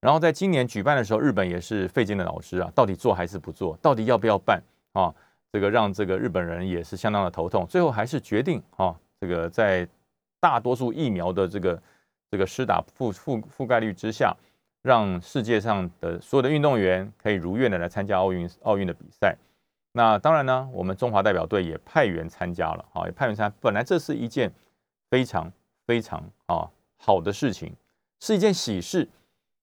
[0.00, 3.76] 然后在今年举办的时候，日本也是费尽了脑汁啊，到底做还是不做？
[3.82, 4.62] 到底要不要办？
[4.92, 5.12] 啊，
[5.52, 9.88] 这个让这个日本人也是相当的头痛，最后还是决定啊，这个在
[10.38, 11.82] 大多数疫苗的这个
[12.30, 14.32] 这个施打覆覆覆盖率之下，
[14.82, 19.36] 让世界上的所有的运动员可以如愿的来参加奥运奥运的比赛。
[19.98, 23.52] 那当然呢，我们中华代表队也派员参加了，啊，也派员参。
[23.60, 24.48] 本来这是一件
[25.10, 25.52] 非常
[25.88, 27.74] 非常啊好的事情，
[28.20, 29.08] 是一件喜事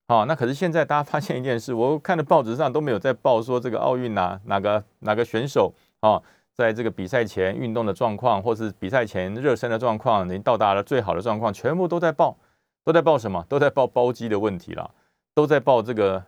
[0.07, 6.21] 啊，那可是现在大家发现一件事，我看的报纸上都没有在报说这个奥运哪哪个哪个选手啊，
[6.53, 12.35] 在这个比赛前运动的状况，或是比赛前热身的状况，已经到达了最好的状况，全部都在报，
[12.83, 13.41] 都在报什么？
[13.47, 14.91] 都在报包机的问题了，
[15.33, 16.21] 都在报这个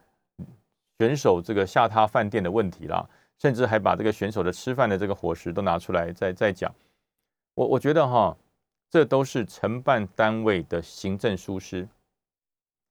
[0.98, 3.06] 选手这个下榻饭店的问题啦，
[3.40, 6.74] 甚至还把这个选手的吃饭的这个伙食都拿出来在在讲。
[7.56, 8.36] 我我觉得哈，
[8.90, 11.88] 这都是承办单位的行政疏失。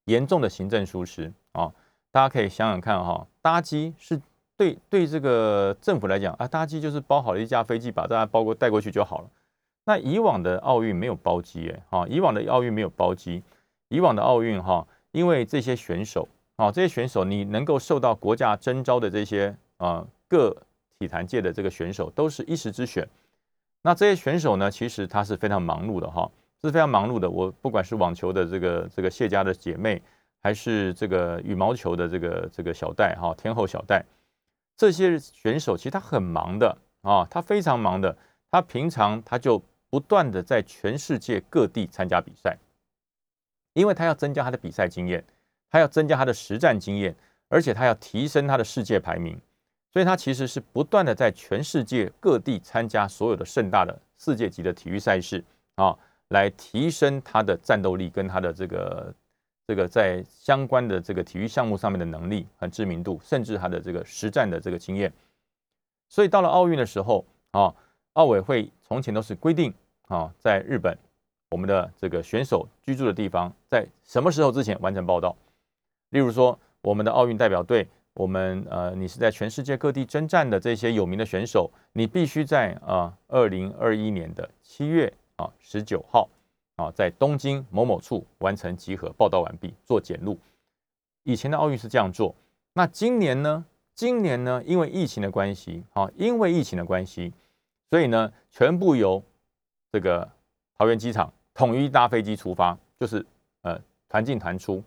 [0.07, 1.73] 严重的行政疏失啊！
[2.13, 4.23] 大家可以想想看哈，搭机是
[4.57, 9.31] 对对这个政府来讲啊，搭机就是包好了一架飞机，把大家包过带过去就好了。
[9.85, 13.43] 那以往的奥运没有包机哎，哈，以往的奥运没有包机，
[13.89, 20.57] 以往的奥运哈，因为这些选手啊，这些选手你能够受到国家征召的这些啊各
[20.99, 23.09] 体坛界的这个选手都是一时之选。
[23.83, 26.31] 那这些选手呢，其实他是非常忙碌的哈。
[26.65, 27.31] 是非常忙碌的。
[27.31, 30.03] 我不管是网球的这个这个谢家的姐妹，
[30.43, 34.05] 还是这个羽毛球的这个这个小戴哈天后小戴，
[34.77, 38.17] 这些选手其实他很忙的啊，他非常忙的。
[38.51, 42.57] 他平常他就不断的在全世界各地参加比赛，
[43.75, 45.23] 因为他要增加他的比赛经验，
[45.71, 47.15] 他要增加他的实战经验，
[47.49, 49.39] 而且他要提升他的世界排名，
[49.97, 55.43] 所以他其实是不断的在全世界各地参加所有的盛大的世界级的体育赛事
[55.77, 55.97] 啊。
[56.29, 59.15] 来提升他的战斗力跟他的这个
[59.67, 65.11] 这个在相关的这个体育项目上面的能力和知名度，甚至他的这个实战的这个经验。
[66.11, 67.75] 所以到了奥运的时候啊，
[68.13, 69.73] 奥委会从前都是规定
[70.09, 70.95] 啊，在日本
[71.49, 75.35] 我们的这个选手居住的地方，在什么时候之前完成报道。
[76.11, 85.13] 例如说，我们的奥运代表队，我们呃，你是在全世界各地征战的这些有名的选手，你必须在啊，二零二一年的七月。
[85.37, 86.27] 啊，十九号
[86.77, 90.39] 啊，在东京某某处完成集合，报道完毕，做检录。
[91.25, 92.35] 以前的奥运是这样做，
[92.73, 93.63] 那今年呢？
[93.95, 94.63] 今年呢？
[94.65, 97.35] 因为疫情的关系，啊，因为疫情的关系，
[97.91, 99.23] 所以呢，全部由
[99.93, 100.27] 这个
[100.79, 103.27] 桃园机场统一搭飞机出发，就是
[103.61, 104.83] 呃团进团出。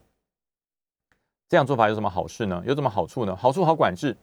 [1.49, 2.63] 这样做法有什么好事呢？
[2.65, 3.35] 有什么好处呢？
[3.35, 4.15] 好处好管制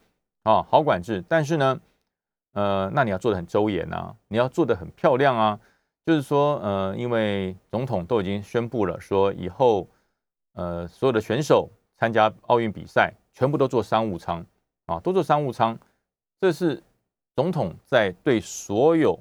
[0.43, 1.23] 啊，好管制。
[1.27, 1.79] 但是呢，
[2.53, 5.59] 呃，那你要做的很周延啊，你要做的很漂亮啊。
[6.05, 9.85] 就是说，呃，因为总统都已经宣布了，说以后，
[10.53, 14.45] 呃，所有的选手参加奥运比赛，全部都坐商务舱
[14.85, 15.77] 啊，都坐商务舱。
[16.39, 16.81] 这是
[17.35, 19.19] 总统在对所有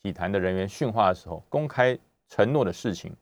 [0.00, 3.12] 体坛的人员训话的时候公开承诺的事情。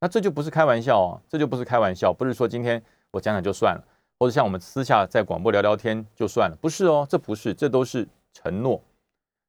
[0.00, 2.82] 那这就不是开玩笑啊，这就不是开玩笑，不是说今天
[3.12, 3.84] 我讲讲就算了，
[4.18, 8.82] 或者像我们私下在广播聊聊天就算了，不是哦，这不是，这都是承诺。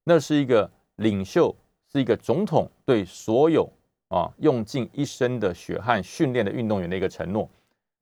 [0.04, 1.56] 那是一个领袖。
[1.96, 3.72] 是一个总统对所有
[4.08, 7.48] 啊用尽一生的血汗训练的运动员的一个承诺。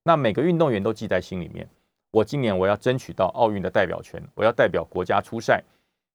[0.04, 1.68] 那每个运动员都记在心里面。
[2.10, 5.62] 我今年我要争取到奥运的代表权，我要代表国家出赛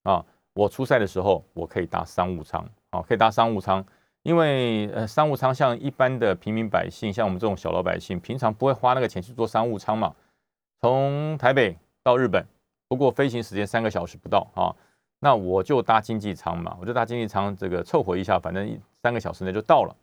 [0.05, 0.25] 啊！
[0.55, 3.85] 我出赛的时候，我可以搭商务舱啊，可以搭商务舱，
[4.27, 10.13] 因为呃商务舱像一般的平民百姓，像我们这种小老百姓，平常不会花那个钱去坐商务舱嘛。
[10.81, 12.45] 从台北到日本，
[12.89, 14.75] 不过飞行时间三个小时不到啊。
[15.21, 19.95] 那我就搭经济舱嘛，我就搭经济舱，这个凑合一下，反正三个小时内就到了。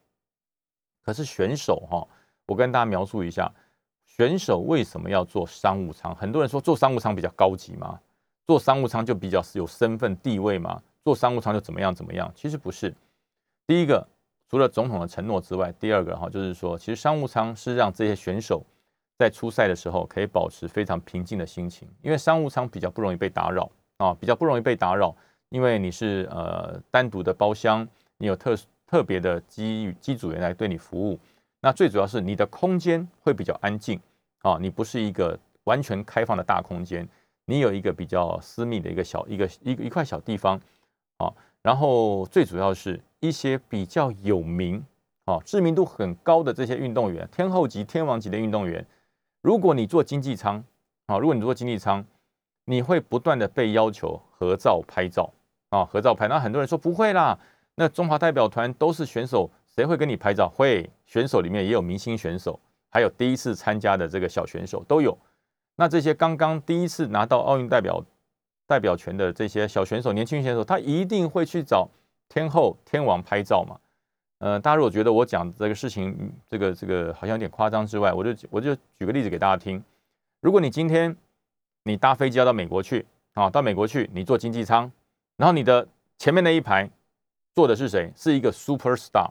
[1.04, 2.08] 可是选手哈，
[2.46, 3.52] 我跟大家描述一下，
[4.06, 6.16] 选手为什么要坐商务舱？
[6.16, 8.00] 很多人说坐商务舱比较高级嘛，
[8.48, 12.32] 坐商务舱就比较有身份地位嘛，坐商务舱就怎么样怎么样？
[12.34, 12.96] 其实不是。
[13.66, 14.06] 第一个，
[14.54, 18.64] 除了总统的承诺之外，第二个哈，就是说，其实商务舱是让这些选手
[19.18, 23.68] 在出赛的时候可以保持非常平静的心情，因为商务舱比较不容易被打扰。
[23.98, 25.16] 啊，比较不容易被打扰，
[25.50, 27.88] 因为你是呃单独的包厢，
[28.20, 31.20] 你有特特别的机机组员来对你服务。
[31.60, 34.00] 那最主要是你的空间会比较安静
[34.44, 37.10] 啊，你不是一个完全开放的大空间，
[37.46, 40.62] 你有一个比较私密的一个小一个一一块小地方
[41.18, 41.34] 啊。
[41.64, 44.86] 然后最主要是一些比较有名
[45.26, 48.86] 啊、知名度很高的这些运动员，天后级、天王级的运动员，
[49.42, 50.64] 如果你坐经济舱
[51.06, 52.06] 啊，如果你坐经济舱。
[52.66, 55.30] 你会不断的被要求合照拍照
[55.68, 56.30] 啊，合照拍。
[56.30, 57.38] 那很多人说不会啦，
[57.76, 60.48] 那中华代表团都是选手，谁会跟你拍照？
[60.48, 62.58] 会，选手里面也有明星选手，
[62.90, 65.18] 还有第一次参加的这个小选手都有。
[65.76, 68.02] 那这些刚刚第一次拿到奥运代表
[68.66, 71.90] 代表权的这些小选手、年轻选手，他一定会去找
[72.34, 73.80] 天后、天王拍照嘛？
[74.40, 79.82] 呃，大家如果觉得我讲这个事情，这个这个好像有点夸张之外，我就我就举个例子给大家听。
[80.42, 81.16] 如果你今天
[81.84, 83.52] 你搭飞机要到美国去啊？
[83.52, 84.92] 到美国去，你坐经济舱，
[85.38, 86.90] 然后你的前面那一排
[87.54, 88.12] 坐的是谁？
[88.16, 89.30] 是一个 super star，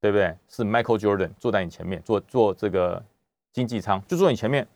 [0.00, 0.36] 对不对？
[0.48, 3.00] 是 Michael Jordan 坐在你前面，坐坐这个
[3.52, 4.66] 经济舱，就坐你前面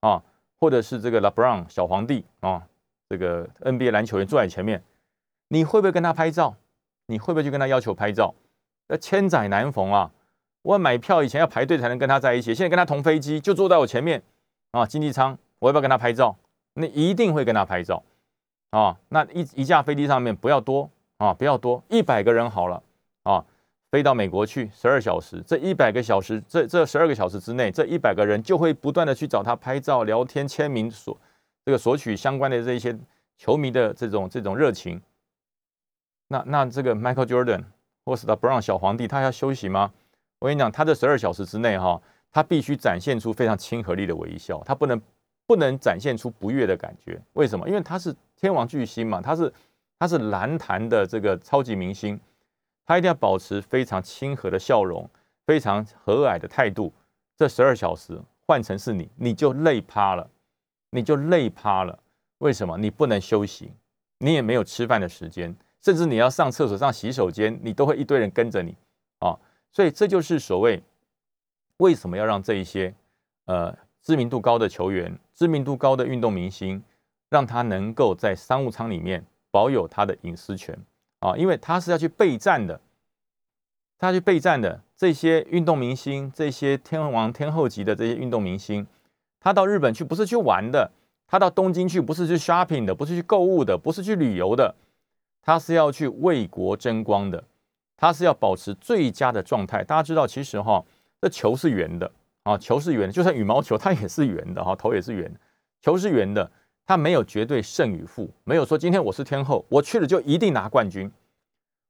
[0.00, 0.22] 啊，
[0.60, 2.62] 或者是这个 LeBron 小皇帝啊，
[3.08, 4.82] 这个 NBA 篮球员坐在你前面，
[5.48, 6.54] 你会不会跟他拍照？
[7.06, 8.34] 你会不会去跟他要求拍照？
[8.88, 10.10] 那千载难逢啊！
[10.62, 14.22] 我买票以前要排队才能跟他在一起，现在跟他同飞机，就坐在我前面
[14.72, 16.36] 啊，经济舱，我要不要跟他拍照？
[16.74, 18.02] 那一定会跟他拍照
[18.70, 18.96] 啊！
[19.08, 22.82] 那一一架飞机上面不要多啊，不要多，一百个人好了
[23.22, 23.44] 啊，
[23.90, 31.16] 飞到美国去十二小时，这一百个小时，这这十二个小时之内，这一百个人就会不断的去找他拍照、聊天、签名，索
[31.64, 32.96] 这个索取相关的这些
[33.38, 35.00] 球迷的这种这种热情。
[36.28, 37.64] 那那这个 Michael Jordan
[38.04, 39.92] 或是 LeBron 小皇帝，他要休息吗？
[40.38, 45.00] 我跟你讲，他这十二小时之内哈，他必须展现出非常亲和力的微笑，他不能
[45.46, 47.20] 不能展现出不悦的感觉。
[47.32, 47.68] 为什么？
[47.68, 49.52] 因为他是天王巨星嘛，他是
[49.98, 52.20] 他是篮坛的这个超级明星，
[52.84, 55.08] 他一定要保持非常亲和的笑容，
[55.46, 56.92] 非常和蔼的态度。
[57.36, 60.28] 这十二小时换成是你，你就累趴了，
[60.90, 61.98] 你就累趴了。
[62.38, 62.76] 为什么？
[62.76, 63.72] 你不能休息，
[64.18, 65.56] 你也没有吃饭的时间。
[65.86, 68.74] 甚至你要上厕所、上洗手间，你都会一堆人跟着你
[69.20, 69.38] 啊！
[69.70, 70.82] 所以这就是所谓
[71.76, 72.92] 为什么要让这一些
[73.44, 73.72] 呃
[74.02, 76.82] 知名度高的球员、知名度高的运动明星，
[77.30, 80.76] 让他能够在商务舱里面保有他的隐私权
[81.20, 81.36] 啊！
[81.36, 82.80] 因为他是要去备战的，
[83.96, 88.84] 他去备战的这些运动明星、这些天王天后级的这些运动明星，
[89.38, 90.90] 他到日本去不是去玩的，
[91.28, 94.74] 他到东京去不是去 shopping 的，不是去购物的，不是去旅游的。
[95.46, 97.44] 他是要去为国争光的，
[97.96, 99.84] 他是要保持最佳的状态。
[99.84, 100.84] 大家知道，其实哈，
[101.20, 102.10] 这球是圆的
[102.42, 105.32] 啊，球是圆的，就算羽毛球它也是圆的哈，头也是圆，
[105.80, 106.50] 球是圆的，
[106.84, 111.08] 它没有绝对胜与负，没有说今天我是天后，我去了就一定拿冠军。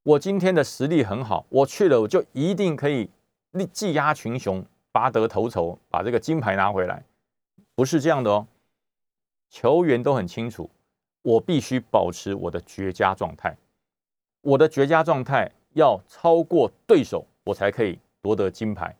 [0.03, 3.09] 我今天的实力很好，我去了我就一定可以
[3.53, 7.03] 力技压群雄，拔得头筹，把这个金牌拿回来，
[7.75, 8.47] 不是这样的哦。
[9.49, 10.69] 球员都很清楚。
[11.27, 13.57] 我必须保持我的绝佳状态，
[14.43, 18.97] 我的绝佳状态要超过对手，我才可以夺得金牌。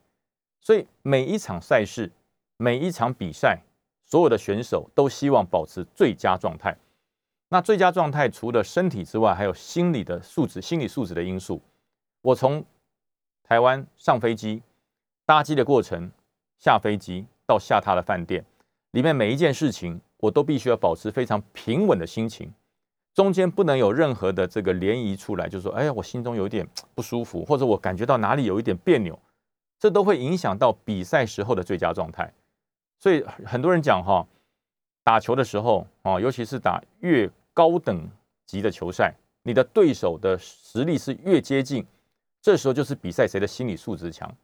[0.59, 2.11] 所以每一场赛事，
[2.57, 3.61] 每一场比赛，
[4.03, 6.77] 所有的选手都希望保持最佳状态。
[7.47, 11.61] 那最佳状态除了身体之外，还有心理的素质、心理素质的因素。
[12.21, 12.61] 我从
[13.41, 14.61] 台湾上飞机、
[15.25, 16.11] 搭机的过程，
[16.57, 18.43] 下飞机到下榻的饭店，
[18.91, 20.01] 里面每一件事情。
[20.19, 22.51] 我都必须要保持非常平稳的心情，
[23.13, 29.17] 中间不能有任何的这个涟漪出来，就是说，哎呀，我心中有点不舒服，或者我感觉到哪里有一点别扭，
[29.79, 32.33] 这都会影响到比赛时候的最佳状态。
[32.99, 34.25] 所以很多人讲哈，
[35.03, 38.09] 打球的时候啊，尤其是打越高等
[38.45, 41.85] 级的球赛，你的对手的实力是越接近，
[42.41, 44.35] 这时候就是比赛谁的心理素质强。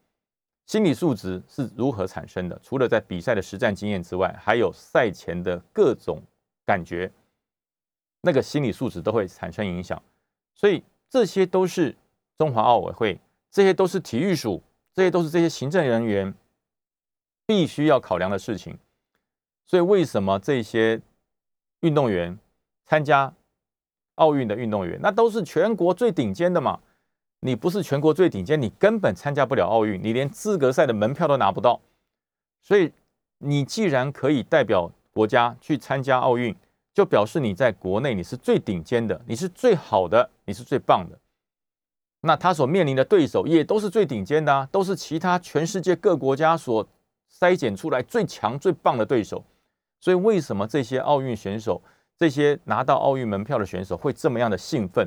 [0.66, 2.58] 心理素质是如何产生的？
[2.62, 6.22] 除了在比赛的实战经验之外，还有赛前的各种
[6.64, 7.10] 感觉，
[8.22, 10.02] 那个心理素质都会产生影响。
[10.54, 11.94] 所以这些都是
[12.38, 14.62] 中华奥委会，这些都是体育署，
[14.94, 16.32] 这些都是这些行政人员
[17.46, 18.78] 必须要考量的事情。
[19.66, 21.00] 所以为什么这些
[21.80, 22.38] 运动员
[22.86, 23.34] 参加
[24.14, 26.80] 奥运的运动员，那都是全国最顶尖的嘛？
[27.46, 31.78] 你不是全国最顶尖，你根本参加不了奥运，你连资格赛的门票都拿不到。
[32.62, 32.90] 所以，
[33.36, 36.56] 你既然可以代表国家去参加奥运，
[36.94, 41.18] 就表示你在国内你是最顶尖的，你是最好的，你是最棒的。
[42.22, 46.88] 那他所面临的对手也都是最顶尖的啊，都是其他全世界各国家所
[47.30, 49.44] 筛选出来最强最棒的对手。
[50.00, 51.82] 所以，为什么这些奥运选手，
[52.16, 55.06] 这些拿到奥运门票的选手会这么样的兴奋？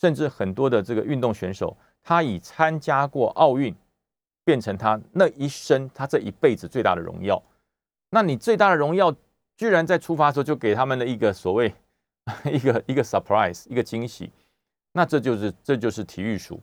[0.00, 3.74] 甚至很多的这个运动选手，他以参加过奥运，
[4.44, 7.40] 变成他那一生、他这一辈子最大的荣耀。
[8.08, 9.14] 那你最大的荣耀，
[9.56, 11.72] 居然在出发的时候就给他们的一个所谓
[12.50, 14.32] 一个一个 surprise，一个惊喜。
[14.92, 16.58] 那这就是这就是体育署，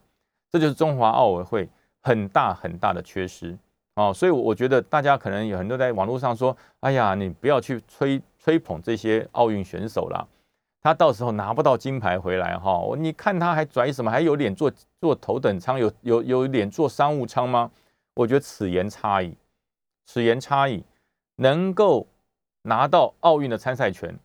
[0.50, 1.70] 这就是中华奥委会
[2.02, 3.58] 很大很大的缺失
[3.94, 4.12] 哦。
[4.14, 10.28] 所以我觉得大家可能有很多在网络上说：“哎呀，你不要去吹吹捧这些奥运选手了。”
[10.88, 14.10] 他到时候拿不到金牌回来哈，你看他还拽什么？
[14.10, 14.72] 还有脸坐
[15.02, 15.78] 坐头等舱？
[15.78, 17.70] 有有有脸坐商务舱吗？
[18.14, 19.36] 我觉得此言差矣，
[20.06, 20.86] 此言差矣。
[21.36, 22.08] 能够
[22.62, 24.18] 拿到奥运的参赛权，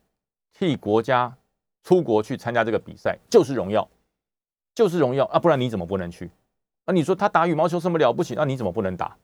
[0.53, 1.35] 替国家
[1.83, 3.85] 出国去参加这个比赛，就是荣耀，
[4.73, 5.37] 就是荣耀啊！
[5.37, 6.31] 不然你怎么不能去？
[6.85, 8.35] 啊，你说他打羽毛球什么了不起？
[8.35, 9.17] 那你怎么不能打？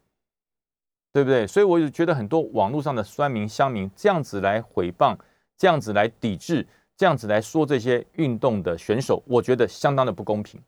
[1.13, 1.47] 对不对？
[1.47, 5.15] 所以我就觉得很多网络上的酸民乡民这样子来诽谤，
[5.57, 6.67] 这样子来抵制。
[6.99, 10.61] 这样子来说，这些运动的选手，我觉得相当的不公平，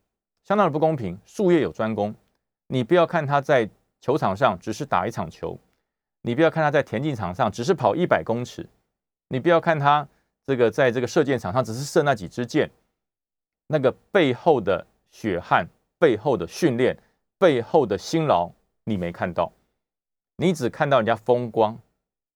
[0.46, 1.20] 相当的不公平。
[1.26, 2.16] 术业有专攻，
[2.68, 3.70] 你不要看他在
[4.00, 5.60] 球场上只是打一场球，
[6.22, 8.66] 你不要看他在田径场上只是跑一百公尺，
[9.28, 10.08] 你不要看他
[10.46, 12.72] 这个在这个射箭场上只是射那几支箭，
[13.68, 15.68] 那个背后的血汗、
[16.00, 16.98] 背后的训练、
[17.38, 18.50] 背后的辛劳，
[18.86, 19.52] 你没看到，
[20.38, 21.78] 你只看到人家风光，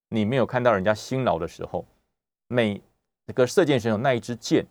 [0.09, 1.85] 你没有看到人家辛劳的时候，
[2.49, 2.81] 每
[3.26, 4.65] 那个射箭选手那一支箭，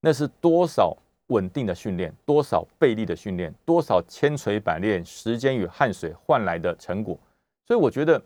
[0.00, 0.96] 那是多少
[1.28, 7.18] 稳定的训练，多少背力的训练，多少千锤百炼、时间与汗水换来的成果，
[7.66, 8.22] 所以我觉得。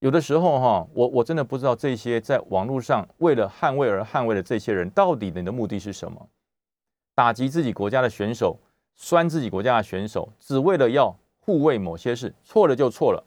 [0.00, 6.28] 有的时候哈，我我真的不知道这些在网络上为了捍卫而捍卫的这些人，到底你的目的是什么？
[7.14, 8.58] 打击自己国家的选手，
[8.96, 13.24] 酸自己国家的选手，只为了要护卫某些事，错了就错了。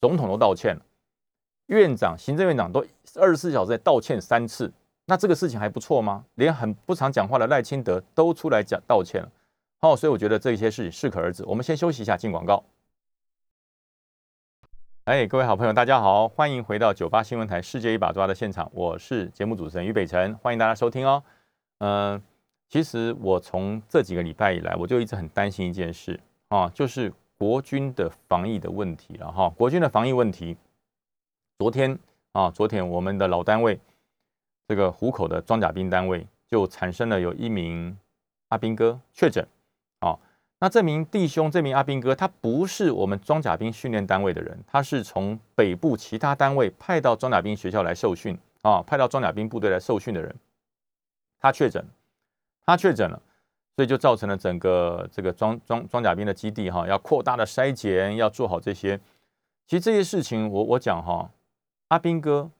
[0.00, 0.82] 总统都道歉了，
[1.66, 2.82] 院长、行政院长都
[3.16, 4.72] 二十四小时在道歉三次，
[5.06, 6.24] 那这个事情还不错吗？
[6.34, 9.30] 连很不常讲话的赖清德都出来讲道歉了。
[9.78, 11.44] 好，所以我觉得这些事情适可而止。
[11.46, 12.64] 我们先休息一下，进广告。
[15.04, 21.22] 哎，各位好朋友，大家好，欢迎回到九八新闻台《世界一把抓》的现场，我是节目主持人于北辰，欢迎大家收听哦。
[21.78, 22.20] 嗯，
[22.68, 29.48] 其实我从这几个礼拜以来，我就一直很担心一件事啊，就是国军的防疫的问题了哈。
[29.50, 30.56] 国军的防疫问题，
[31.58, 31.96] 昨天
[32.32, 33.78] 啊，昨天我们的老单位
[34.68, 37.96] 这个虎口的装甲兵单位就产生了有一名
[38.48, 39.46] 阿兵哥确诊
[40.00, 40.18] 啊。
[40.58, 50.34] 那这名弟兄，这名阿兵哥，他不是我们装甲兵训练单位的人，他是从北部其他单位派到装甲兵学校来受训啊，派到装甲兵部队来受训的人。
[51.38, 51.86] 他确诊，
[52.64, 53.20] 他确诊了，
[53.76, 58.98] 所以就造成了整个这个装装装甲兵的基地哈，要扩大的筛检，要做好这些。
[59.66, 61.30] 其实这些事情，我我讲哈，
[61.88, 62.50] 阿兵哥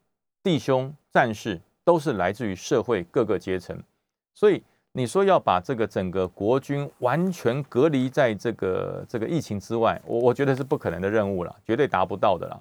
[0.42, 3.82] 弟兄战士都是来自于社会各个阶层，
[4.34, 4.62] 所以。
[4.98, 12.58] 你说要把这个整个国军完全隔离在这个这个疫情之外，我我觉得是不可能的任务了，绝对达不到的啦。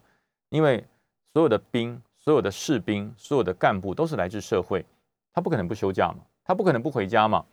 [0.49, 0.84] 因为
[1.32, 4.86] 所有的兵、所有的士兵、所有的干部都是来自社会，
[5.34, 7.45] 他不可能不休假嘛，他不可能不回家嘛。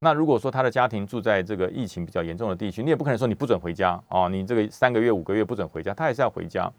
[0.00, 6.70] 那如果说他的家庭住在这个疫情比较严重的地区，你也不可能说你不准回家啊，你这个三个月、五个月不准回家，他还是要回家。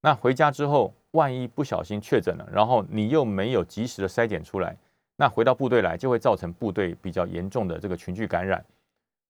[0.00, 4.76] 那回家之后，万一不小心确诊了，然后你又没有及时的筛检出来。
[5.16, 8.64] 那回到部队来，就会造成部队比较严重的这个群聚感染，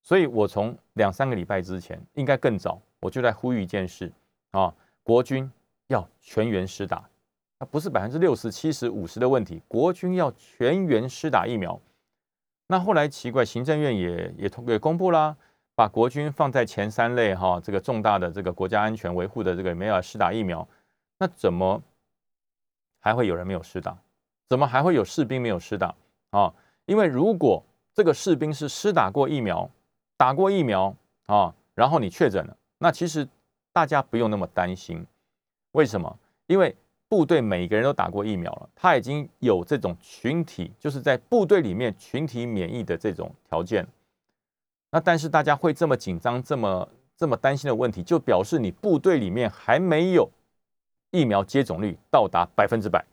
[0.02, 4.12] 所以我从两三个礼拜之前，应该更早，我就在呼吁一件事
[4.50, 5.50] 啊，国军
[5.86, 7.08] 要全员施打，
[7.58, 11.80] 它不是百分之六十、七十、五十的问题，国军要全员施打疫苗。
[12.66, 15.34] 那后来奇怪，行政院也也通也公布啦，
[15.78, 20.66] 把国军放在前三类哈，这个重大的这个国家安全维护的这个没有施打疫苗，
[21.18, 21.80] 那怎么
[22.98, 23.96] 还会有人没有施打？
[24.48, 25.94] 怎么还会有士兵没有施打
[26.30, 26.52] 啊？
[26.86, 27.62] 因为如果
[27.94, 29.70] 这个士兵是施打过疫苗、
[30.16, 30.92] 打过疫苗
[31.26, 33.28] 啊，然后你确诊了，那其实
[33.72, 35.06] 大家不用那么担心。
[35.70, 36.18] 为什么？
[36.48, 36.74] 因为
[37.08, 43.86] 部队每个人都打过疫苗了，他已经有这种群体，就是在部队里面群体免疫的这种条件。
[44.90, 50.30] 那但是大家会这么紧张、这么这么担心的问题，就表示你部队里面还没有
[51.10, 53.04] 疫苗接种率到达百分之百。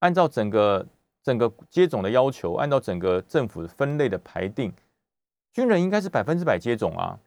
[0.00, 0.86] 按照整个
[1.22, 4.72] 整个接种的要求，按照整个政府分类的排定，
[5.52, 7.18] 军人应该是百分之百接种啊，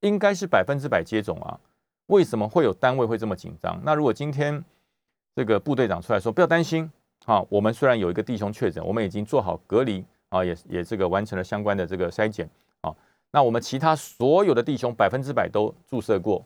[0.00, 1.58] 应该是百分之百接种啊。
[2.06, 3.80] 为什么会有单位会这么紧张？
[3.84, 4.64] 那如果今天
[5.34, 6.90] 这个部队长出来说不要担心
[7.24, 12.48] 啊，我们虽然有一个弟兄确诊，我们已经做好隔离啊，也也这个完成了相关的这个筛检，
[13.36, 16.42] 那我们其他所有的弟兄百分之百都注射过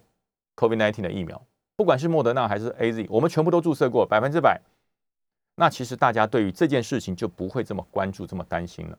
[0.56, 1.40] COVID-19 的疫苗，
[1.76, 4.60] 不管是莫德纳还是 AZ，我们全部都注射过百分之百。
[5.54, 8.98] 那其实大家对于这件事情就不会这么关注、这么担心了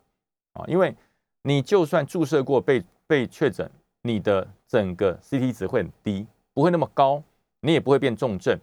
[0.53, 0.95] 啊，因为
[1.41, 3.69] 你就算注射过被被确诊，
[4.03, 7.21] 你的整个 CT 值会很低，不会那么高，
[7.59, 8.57] 你也不会变重症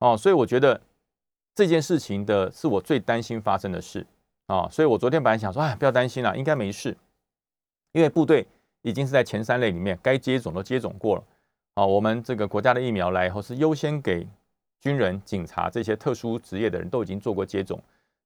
[0.00, 0.16] 哦。
[0.16, 0.80] 所以我觉得
[1.54, 4.04] 这件事情的是我最担心发生的事
[4.46, 4.68] 啊。
[4.68, 6.96] 所以我昨天本来想说，哎，不要担心了，应该没事，
[7.92, 8.46] 因为部队
[8.82, 11.24] 已经是在前三类里面该接种都接种过了
[11.74, 11.86] 啊。
[11.86, 14.26] 我们这个国家的疫苗来以后是优先给。
[14.82, 17.78] 军人、警察这些特殊职业的人都已经做过接种，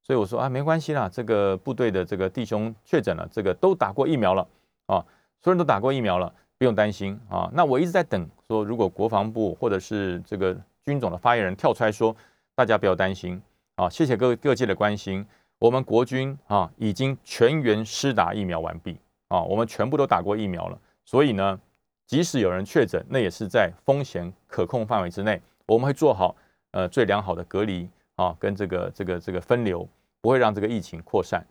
[0.05, 4.47] 所以我说啊，没关系啦，这个部队的这个弟兄确诊了，这个都打过疫苗了
[4.87, 5.03] 啊，
[5.43, 7.51] 所有人都打过疫苗了，不用担心啊。
[7.53, 12.15] 那我一直在等，说如果国防部或者是这个军总的发言人跳出来说，
[12.55, 13.43] 大家不要担心
[13.75, 15.27] 啊，谢谢各各界的关心，
[15.59, 18.97] 我们国军啊已经全员施打疫苗完毕
[19.35, 21.59] 啊，我们全部都打过疫苗了，所以呢，
[22.07, 26.37] 即使有人确诊，那也是在风险可控范围之内，我们会做好。
[26.71, 29.89] 呃，最良好的隔离啊，跟这个这个这个分流，
[30.21, 31.45] 不会让这个疫情扩散。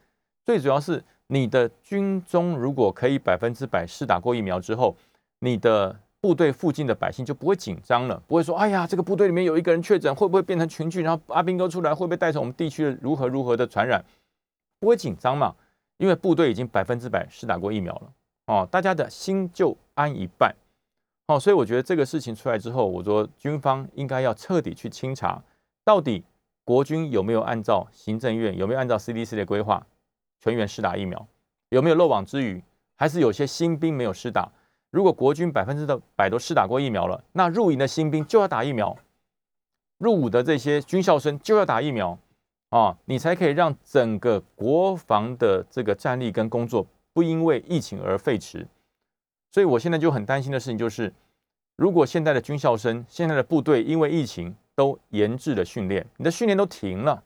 [0.45, 4.95] 最主要是你的军中如果可以百分之百试打过疫苗之后，
[5.39, 11.01] 你的部队附近的百姓就不会紧张了，不会说，哎呀，这个部队里面有一个人确诊，会不会变成群聚？
[11.01, 14.03] 然后阿兵哥出来会不会带成我们地区的如何如何的传染？
[14.81, 15.55] 不会紧张嘛？
[15.97, 18.13] 因为部队已经百分之百施打过疫苗了，
[18.47, 20.53] 哦，大家的心就安一半，
[21.27, 25.41] 哦，所以我觉得这个事情出来之后，我说军方应该要彻底去清查，
[25.85, 26.23] 到底
[26.63, 29.85] 国军有没有按照行政院有没有按照 CDC 的规划
[30.39, 31.27] 全员施打疫苗，
[31.69, 32.63] 有没有漏网之鱼，
[32.95, 34.51] 还是有些新兵没有施打？
[34.89, 38.95] 如果国军百分之的百都施打过疫苗了，那入营的新兵就要打疫苗，
[39.97, 42.17] 入伍的这些军校生就要打疫苗
[42.73, 48.65] 啊，你才可以让整个国防的这个战力跟工作不因为疫情而废弛。
[49.51, 51.13] 所以我现在就很担心的事情就是，
[51.75, 57.23] 如果现在的军校生、现在的部队因为疫情都严制了训练，你的训练都停了，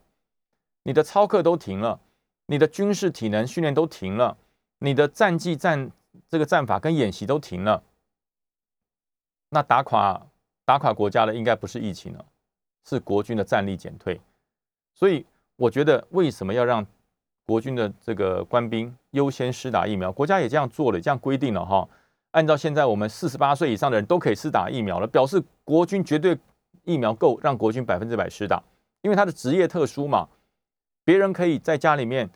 [0.84, 1.98] 你的操课都停了，
[2.48, 4.38] 你的军事体能训练都停了，
[4.80, 5.92] 你的战绩战。
[6.28, 7.84] 这个战法跟演习都停了，
[9.50, 10.20] 那打垮
[10.66, 12.26] 打垮国家的应该不是疫情了，
[12.84, 14.20] 是国军的战力减退。
[14.96, 15.26] 所以
[15.58, 16.86] 我觉得，为什么要让
[17.46, 20.12] 国军的这个官兵优先施打疫苗？
[20.12, 21.88] 国家也这样做了，这样规定了哈。
[22.32, 26.38] 按照现在我们四十八岁以上的人都可以施打疫苗了，表示国军绝对
[26.86, 28.64] 疫苗够让国军百分之百施打，
[29.02, 30.30] 因为他的职业特殊嘛，
[31.04, 32.30] 别人可以在家里面。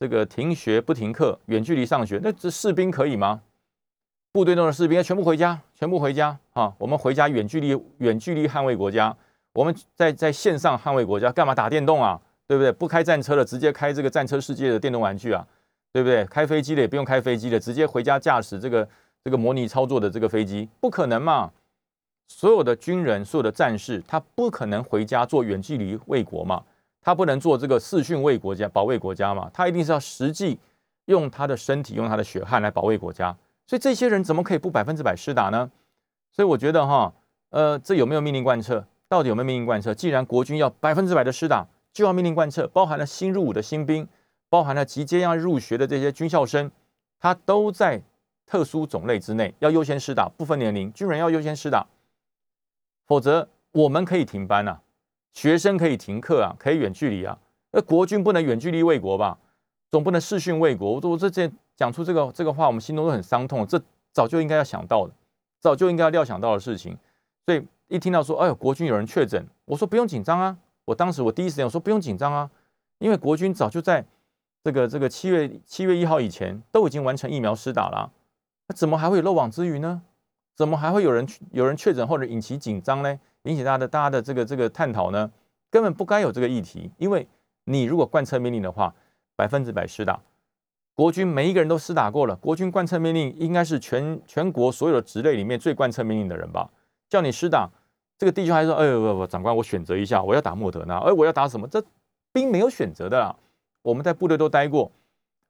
[0.00, 3.42] 这个停学不停课，远距离上学，那这士兵可以吗？
[4.30, 6.72] 部队中的士兵全部回家，全部回家啊！
[6.78, 9.16] 我们回家远距离远距离捍卫国家，
[9.54, 12.20] 我们在在线上捍卫国家，干嘛打电动啊？
[12.48, 12.72] 对不对？
[12.72, 15.46] 不开战车了，直接开这个战车世界的电动玩具啊？
[15.92, 16.24] 对不对？
[16.24, 18.88] 开飞机的也不用开飞机了，直接回家驾驶这个
[19.22, 21.52] 这个模拟操作的这个飞机，不可能嘛？
[22.26, 26.62] 所有的军人，所有的战士，他不可能回家做远距离卫国嘛？
[27.00, 29.50] 他不能做这个视讯卫国家保卫国家嘛？
[29.52, 30.58] 他一定是要实际
[31.06, 33.34] 用他的身体、用他的血汗来保卫国家。
[33.66, 35.70] 所以这些人怎么可以不百分之百施打呢？
[36.30, 37.12] 所以我觉得哈，
[37.50, 38.84] 呃，这有没有命令贯彻？
[39.08, 39.94] 到底有没有命令贯彻？
[39.94, 44.06] 既然国军要百分之百的施打，就要命令贯彻，包含了新入伍的新兵，
[44.48, 46.70] 包含了即将要入学的这些军校生，
[47.18, 48.02] 他都在
[48.46, 51.86] 特殊种类之内，要优先施打，不分年龄，军人要优先施打，
[53.06, 54.80] 否则我们可以停班呐。
[55.32, 57.38] 学生可以停课啊，可以远距离啊。
[57.70, 59.38] 那国军不能远距离卫国吧？
[59.90, 61.00] 总不能视讯卫国。
[61.00, 63.66] 我这这讲出这个这个话，我们心中都很伤痛。
[63.66, 63.80] 这
[64.12, 65.12] 早就应该要想到的，
[65.60, 66.96] 早就应该要料想到的事情。
[67.44, 70.56] 所以一听到说，哎呦，国军有人确诊，我说不用紧张啊。
[70.88, 72.50] 我当时我第一时间我说不用紧张啊，
[72.98, 74.06] 因为国军早就在
[74.64, 78.10] 这个这个七月七月一号以前都已经完成疫苗施打了。
[78.68, 80.00] 那怎么还会有漏网之鱼呢？
[80.56, 83.20] 怎么还会有人有人确诊或者引起紧张呢？
[83.42, 85.30] 引起大家的大家的这个这个探讨呢，
[85.70, 87.28] 根本不该有这个议题，因为
[87.64, 88.94] 你如果贯彻命令的话，
[89.36, 90.20] 百分之百施打，
[90.94, 96.70] 国军每一个人都施打过了，国军贯彻命令应该是全全国所有的职类里面最贯彻命令的人吧？
[97.10, 97.70] 叫你施打，
[98.18, 101.68] 这个弟兄还说，哎不不，长官我选择一下，我要打莫德纳，哎我要打什么？
[101.68, 101.82] 这
[102.32, 103.34] 兵没有选择的啦，
[103.82, 104.90] 我们在部队都待过，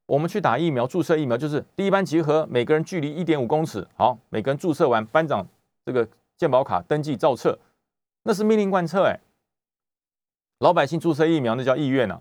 [0.07, 5.47] 我们去打疫苗，注射疫苗就是第一班集合，每个人距离一点五公尺，好，每个人注射完，班长
[5.85, 6.07] 这个
[6.37, 7.59] 健保卡登记照册。
[8.25, 9.19] 那是命令贯彻哎，
[10.59, 12.21] 老百姓注射疫苗那叫意愿呐，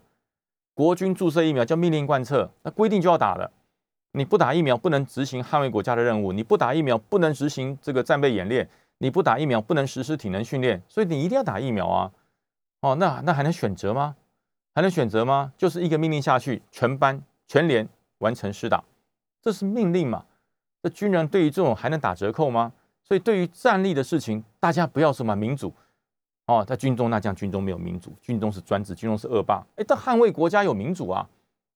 [0.73, 3.51] 国军注射疫苗叫命令贯彻，那规定就要打的，
[4.13, 8.69] 你不打疫苗不能执行捍卫国家的任务，你不打疫苗不能执行这个战备演练，
[8.99, 12.11] 你不打疫苗不能实施体能训练，所以你一定要打疫苗啊！
[12.81, 14.15] 哦，那那还能选择吗？
[14.73, 15.53] 还能选择吗？
[15.57, 17.87] 就是一个命令下去，全班全连
[18.19, 18.83] 完成施打，
[19.41, 20.25] 这是命令嘛？
[20.81, 22.71] 这军人对于这种还能打折扣吗？
[23.03, 25.73] 所以对于战力的事情，大家不要什么民主。
[26.45, 29.65] 哦，在军中那将，军中没有民主，军中是专制，军中是恶霸。
[29.75, 31.27] 哎，但捍卫国家有民主啊！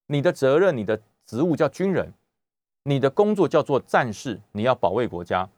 [0.08, 2.14] 你的责任，你的职务叫军人，
[2.84, 5.50] 你的工作叫做战士，你要保卫国家。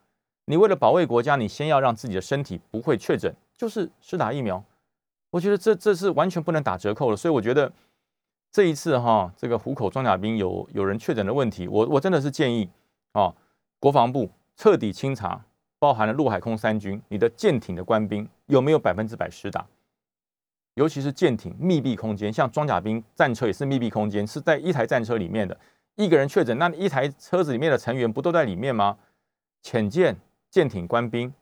[0.45, 4.63] 你为了保卫国家，你先要让自己的身体不会确诊，就是施打疫苗。
[5.29, 7.17] 我觉得这这是完全不能打折扣的。
[7.17, 7.71] 所以我觉得
[8.51, 12.69] 这一次哈，这个虎口装甲兵有有人确诊的问题，我我真的是建议
[13.13, 13.33] 啊，
[13.79, 15.45] 国防部彻底清查。
[15.79, 19.67] 包含了陆海空三军，你的舰艇的官兵有没有百分之百施打？
[20.75, 25.59] 尤其是舰艇密闭空间，像装甲兵战车也是密闭空间，是在一台战车里面的，
[25.95, 28.97] 一个人确诊，那一台车子里面的成员不都在里面吗？
[29.61, 30.15] 潜舰、
[30.53, 31.33] 舰艇官兵、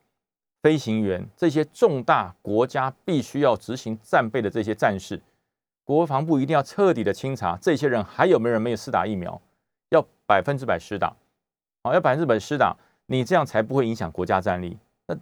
[0.61, 5.21] 飞行员这些重大国家必须要执行战备的这些战士，
[5.83, 9.41] 国防部一定要彻底的清查，这些人还有没有人没有施打疫苗？
[9.89, 11.13] 要百分之百施打，
[11.83, 12.73] 好，要百分之百施打。
[13.07, 14.77] 你这样才不会影响国家战力。
[15.07, 15.17] 那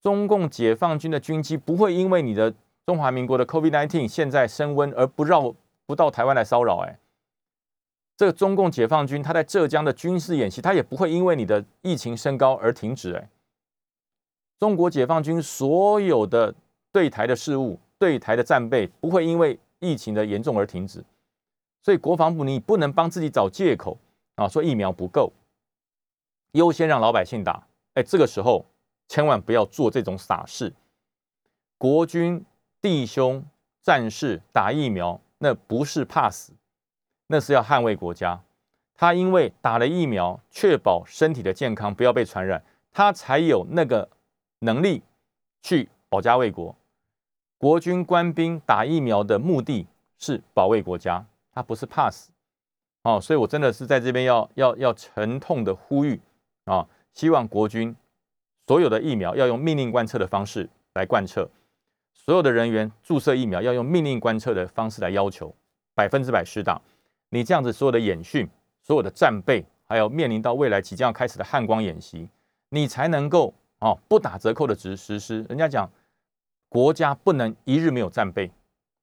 [0.00, 2.54] 中共解放军的军机不会因为你的
[2.86, 5.52] 中华民国的 COVID-19 现在升温而不绕
[5.84, 6.78] 不到台湾来骚扰？
[6.86, 6.96] 哎，
[8.16, 13.14] 这个中共解放军他在浙江的军事演习，他也不会因为你的疫情升高而停止。
[13.14, 13.28] 哎，
[14.62, 16.54] 中国解放军所有的
[16.92, 21.04] 对台的事务、对台的战备不会因为疫情的严重而停止。
[21.82, 23.98] 所以国防部你不能帮自己找借口
[24.36, 25.32] 啊，说疫苗不够，
[26.52, 27.66] 优先让老百姓打。
[27.94, 28.64] 哎，这个时候
[29.08, 30.72] 千万不要做这种傻事。
[31.76, 32.46] 国军
[32.80, 33.44] 弟兄
[33.82, 36.52] 战士打疫苗，那不是怕死，
[37.26, 38.40] 那是要捍卫国家。
[38.94, 44.08] 他因为打了疫苗，确保身体的健康，不要被传染，他才有那个
[44.62, 45.02] 能力
[45.62, 46.74] 去保家卫国。
[47.58, 49.86] 国军官兵打疫苗的目的
[50.18, 52.30] 是保卫国家，他不是怕死。
[53.02, 56.20] 哦，所以我真的是在这边要要要沉痛的呼吁
[56.64, 56.88] 啊！
[57.12, 57.94] 希望国军
[58.66, 61.48] 所有的疫苗要用命令贯彻的方式来贯彻，
[62.14, 65.54] 所有的人员注射疫苗要用命令贯彻的方式来要求，
[65.94, 66.80] 百分之百施打。
[67.30, 68.48] 你这样子所有的演训。
[68.84, 72.28] 所有的战备，还有面临到未来即将要开始的汉光演习，
[72.70, 75.42] 你才能够哦不打折扣的实实施。
[75.48, 75.90] 人家讲，
[76.68, 78.50] 国家不能一日没有战备，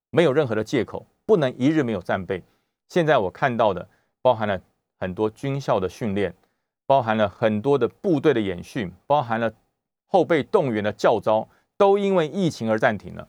[0.09, 2.41] 没有任何的借口，不能一日没有战备。
[2.88, 3.88] 现在我看到的，
[4.21, 4.59] 包含了
[4.97, 6.34] 很多军校的训练，
[6.86, 9.53] 包含了很多的部队的演训，包含了
[10.07, 13.27] 后备动员的教招，都因为疫情而暂停了。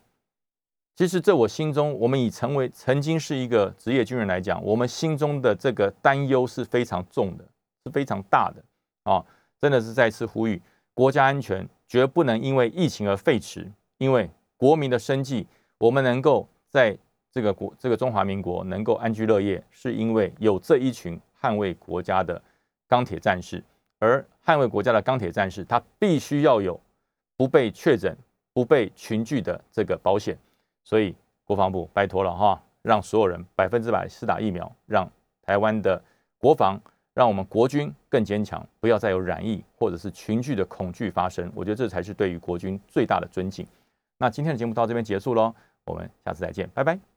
[0.96, 7.44] 其实，在我心中，我们已成为曾经是一个职业军人来讲，我们心中的这个担忧是非常重的，
[7.84, 8.62] 是非常大的
[9.10, 9.24] 啊！
[9.60, 10.60] 真的是再次呼吁，
[10.94, 13.66] 国家安全绝不能因为疫情而废弛，
[13.98, 15.46] 因为国民的生计，
[15.78, 16.96] 我们能够在
[17.30, 22.40] 这个国、这个中华民国能够安居乐业，是因为有这一群捍卫国家的
[22.88, 23.62] 钢铁战士，
[23.98, 26.78] 而捍卫国家的钢铁战士，他必须要有
[27.36, 28.16] 不被确诊、
[28.52, 30.36] 不被群聚的这个保险。
[30.82, 31.14] 所以
[31.44, 35.08] 国防部拜托了哈，让所有人百分之百施打疫苗，让
[35.42, 36.02] 台湾的
[36.38, 36.80] 国防，
[37.14, 41.50] 让我们国军更坚强，不要再有染疫或者是群聚的恐惧发生。
[41.54, 43.66] 我觉得这才是对于国军最大的尊敬。
[44.18, 45.54] 那今天的节目到这边结束喽，
[45.84, 47.00] 我们下次再见，拜拜。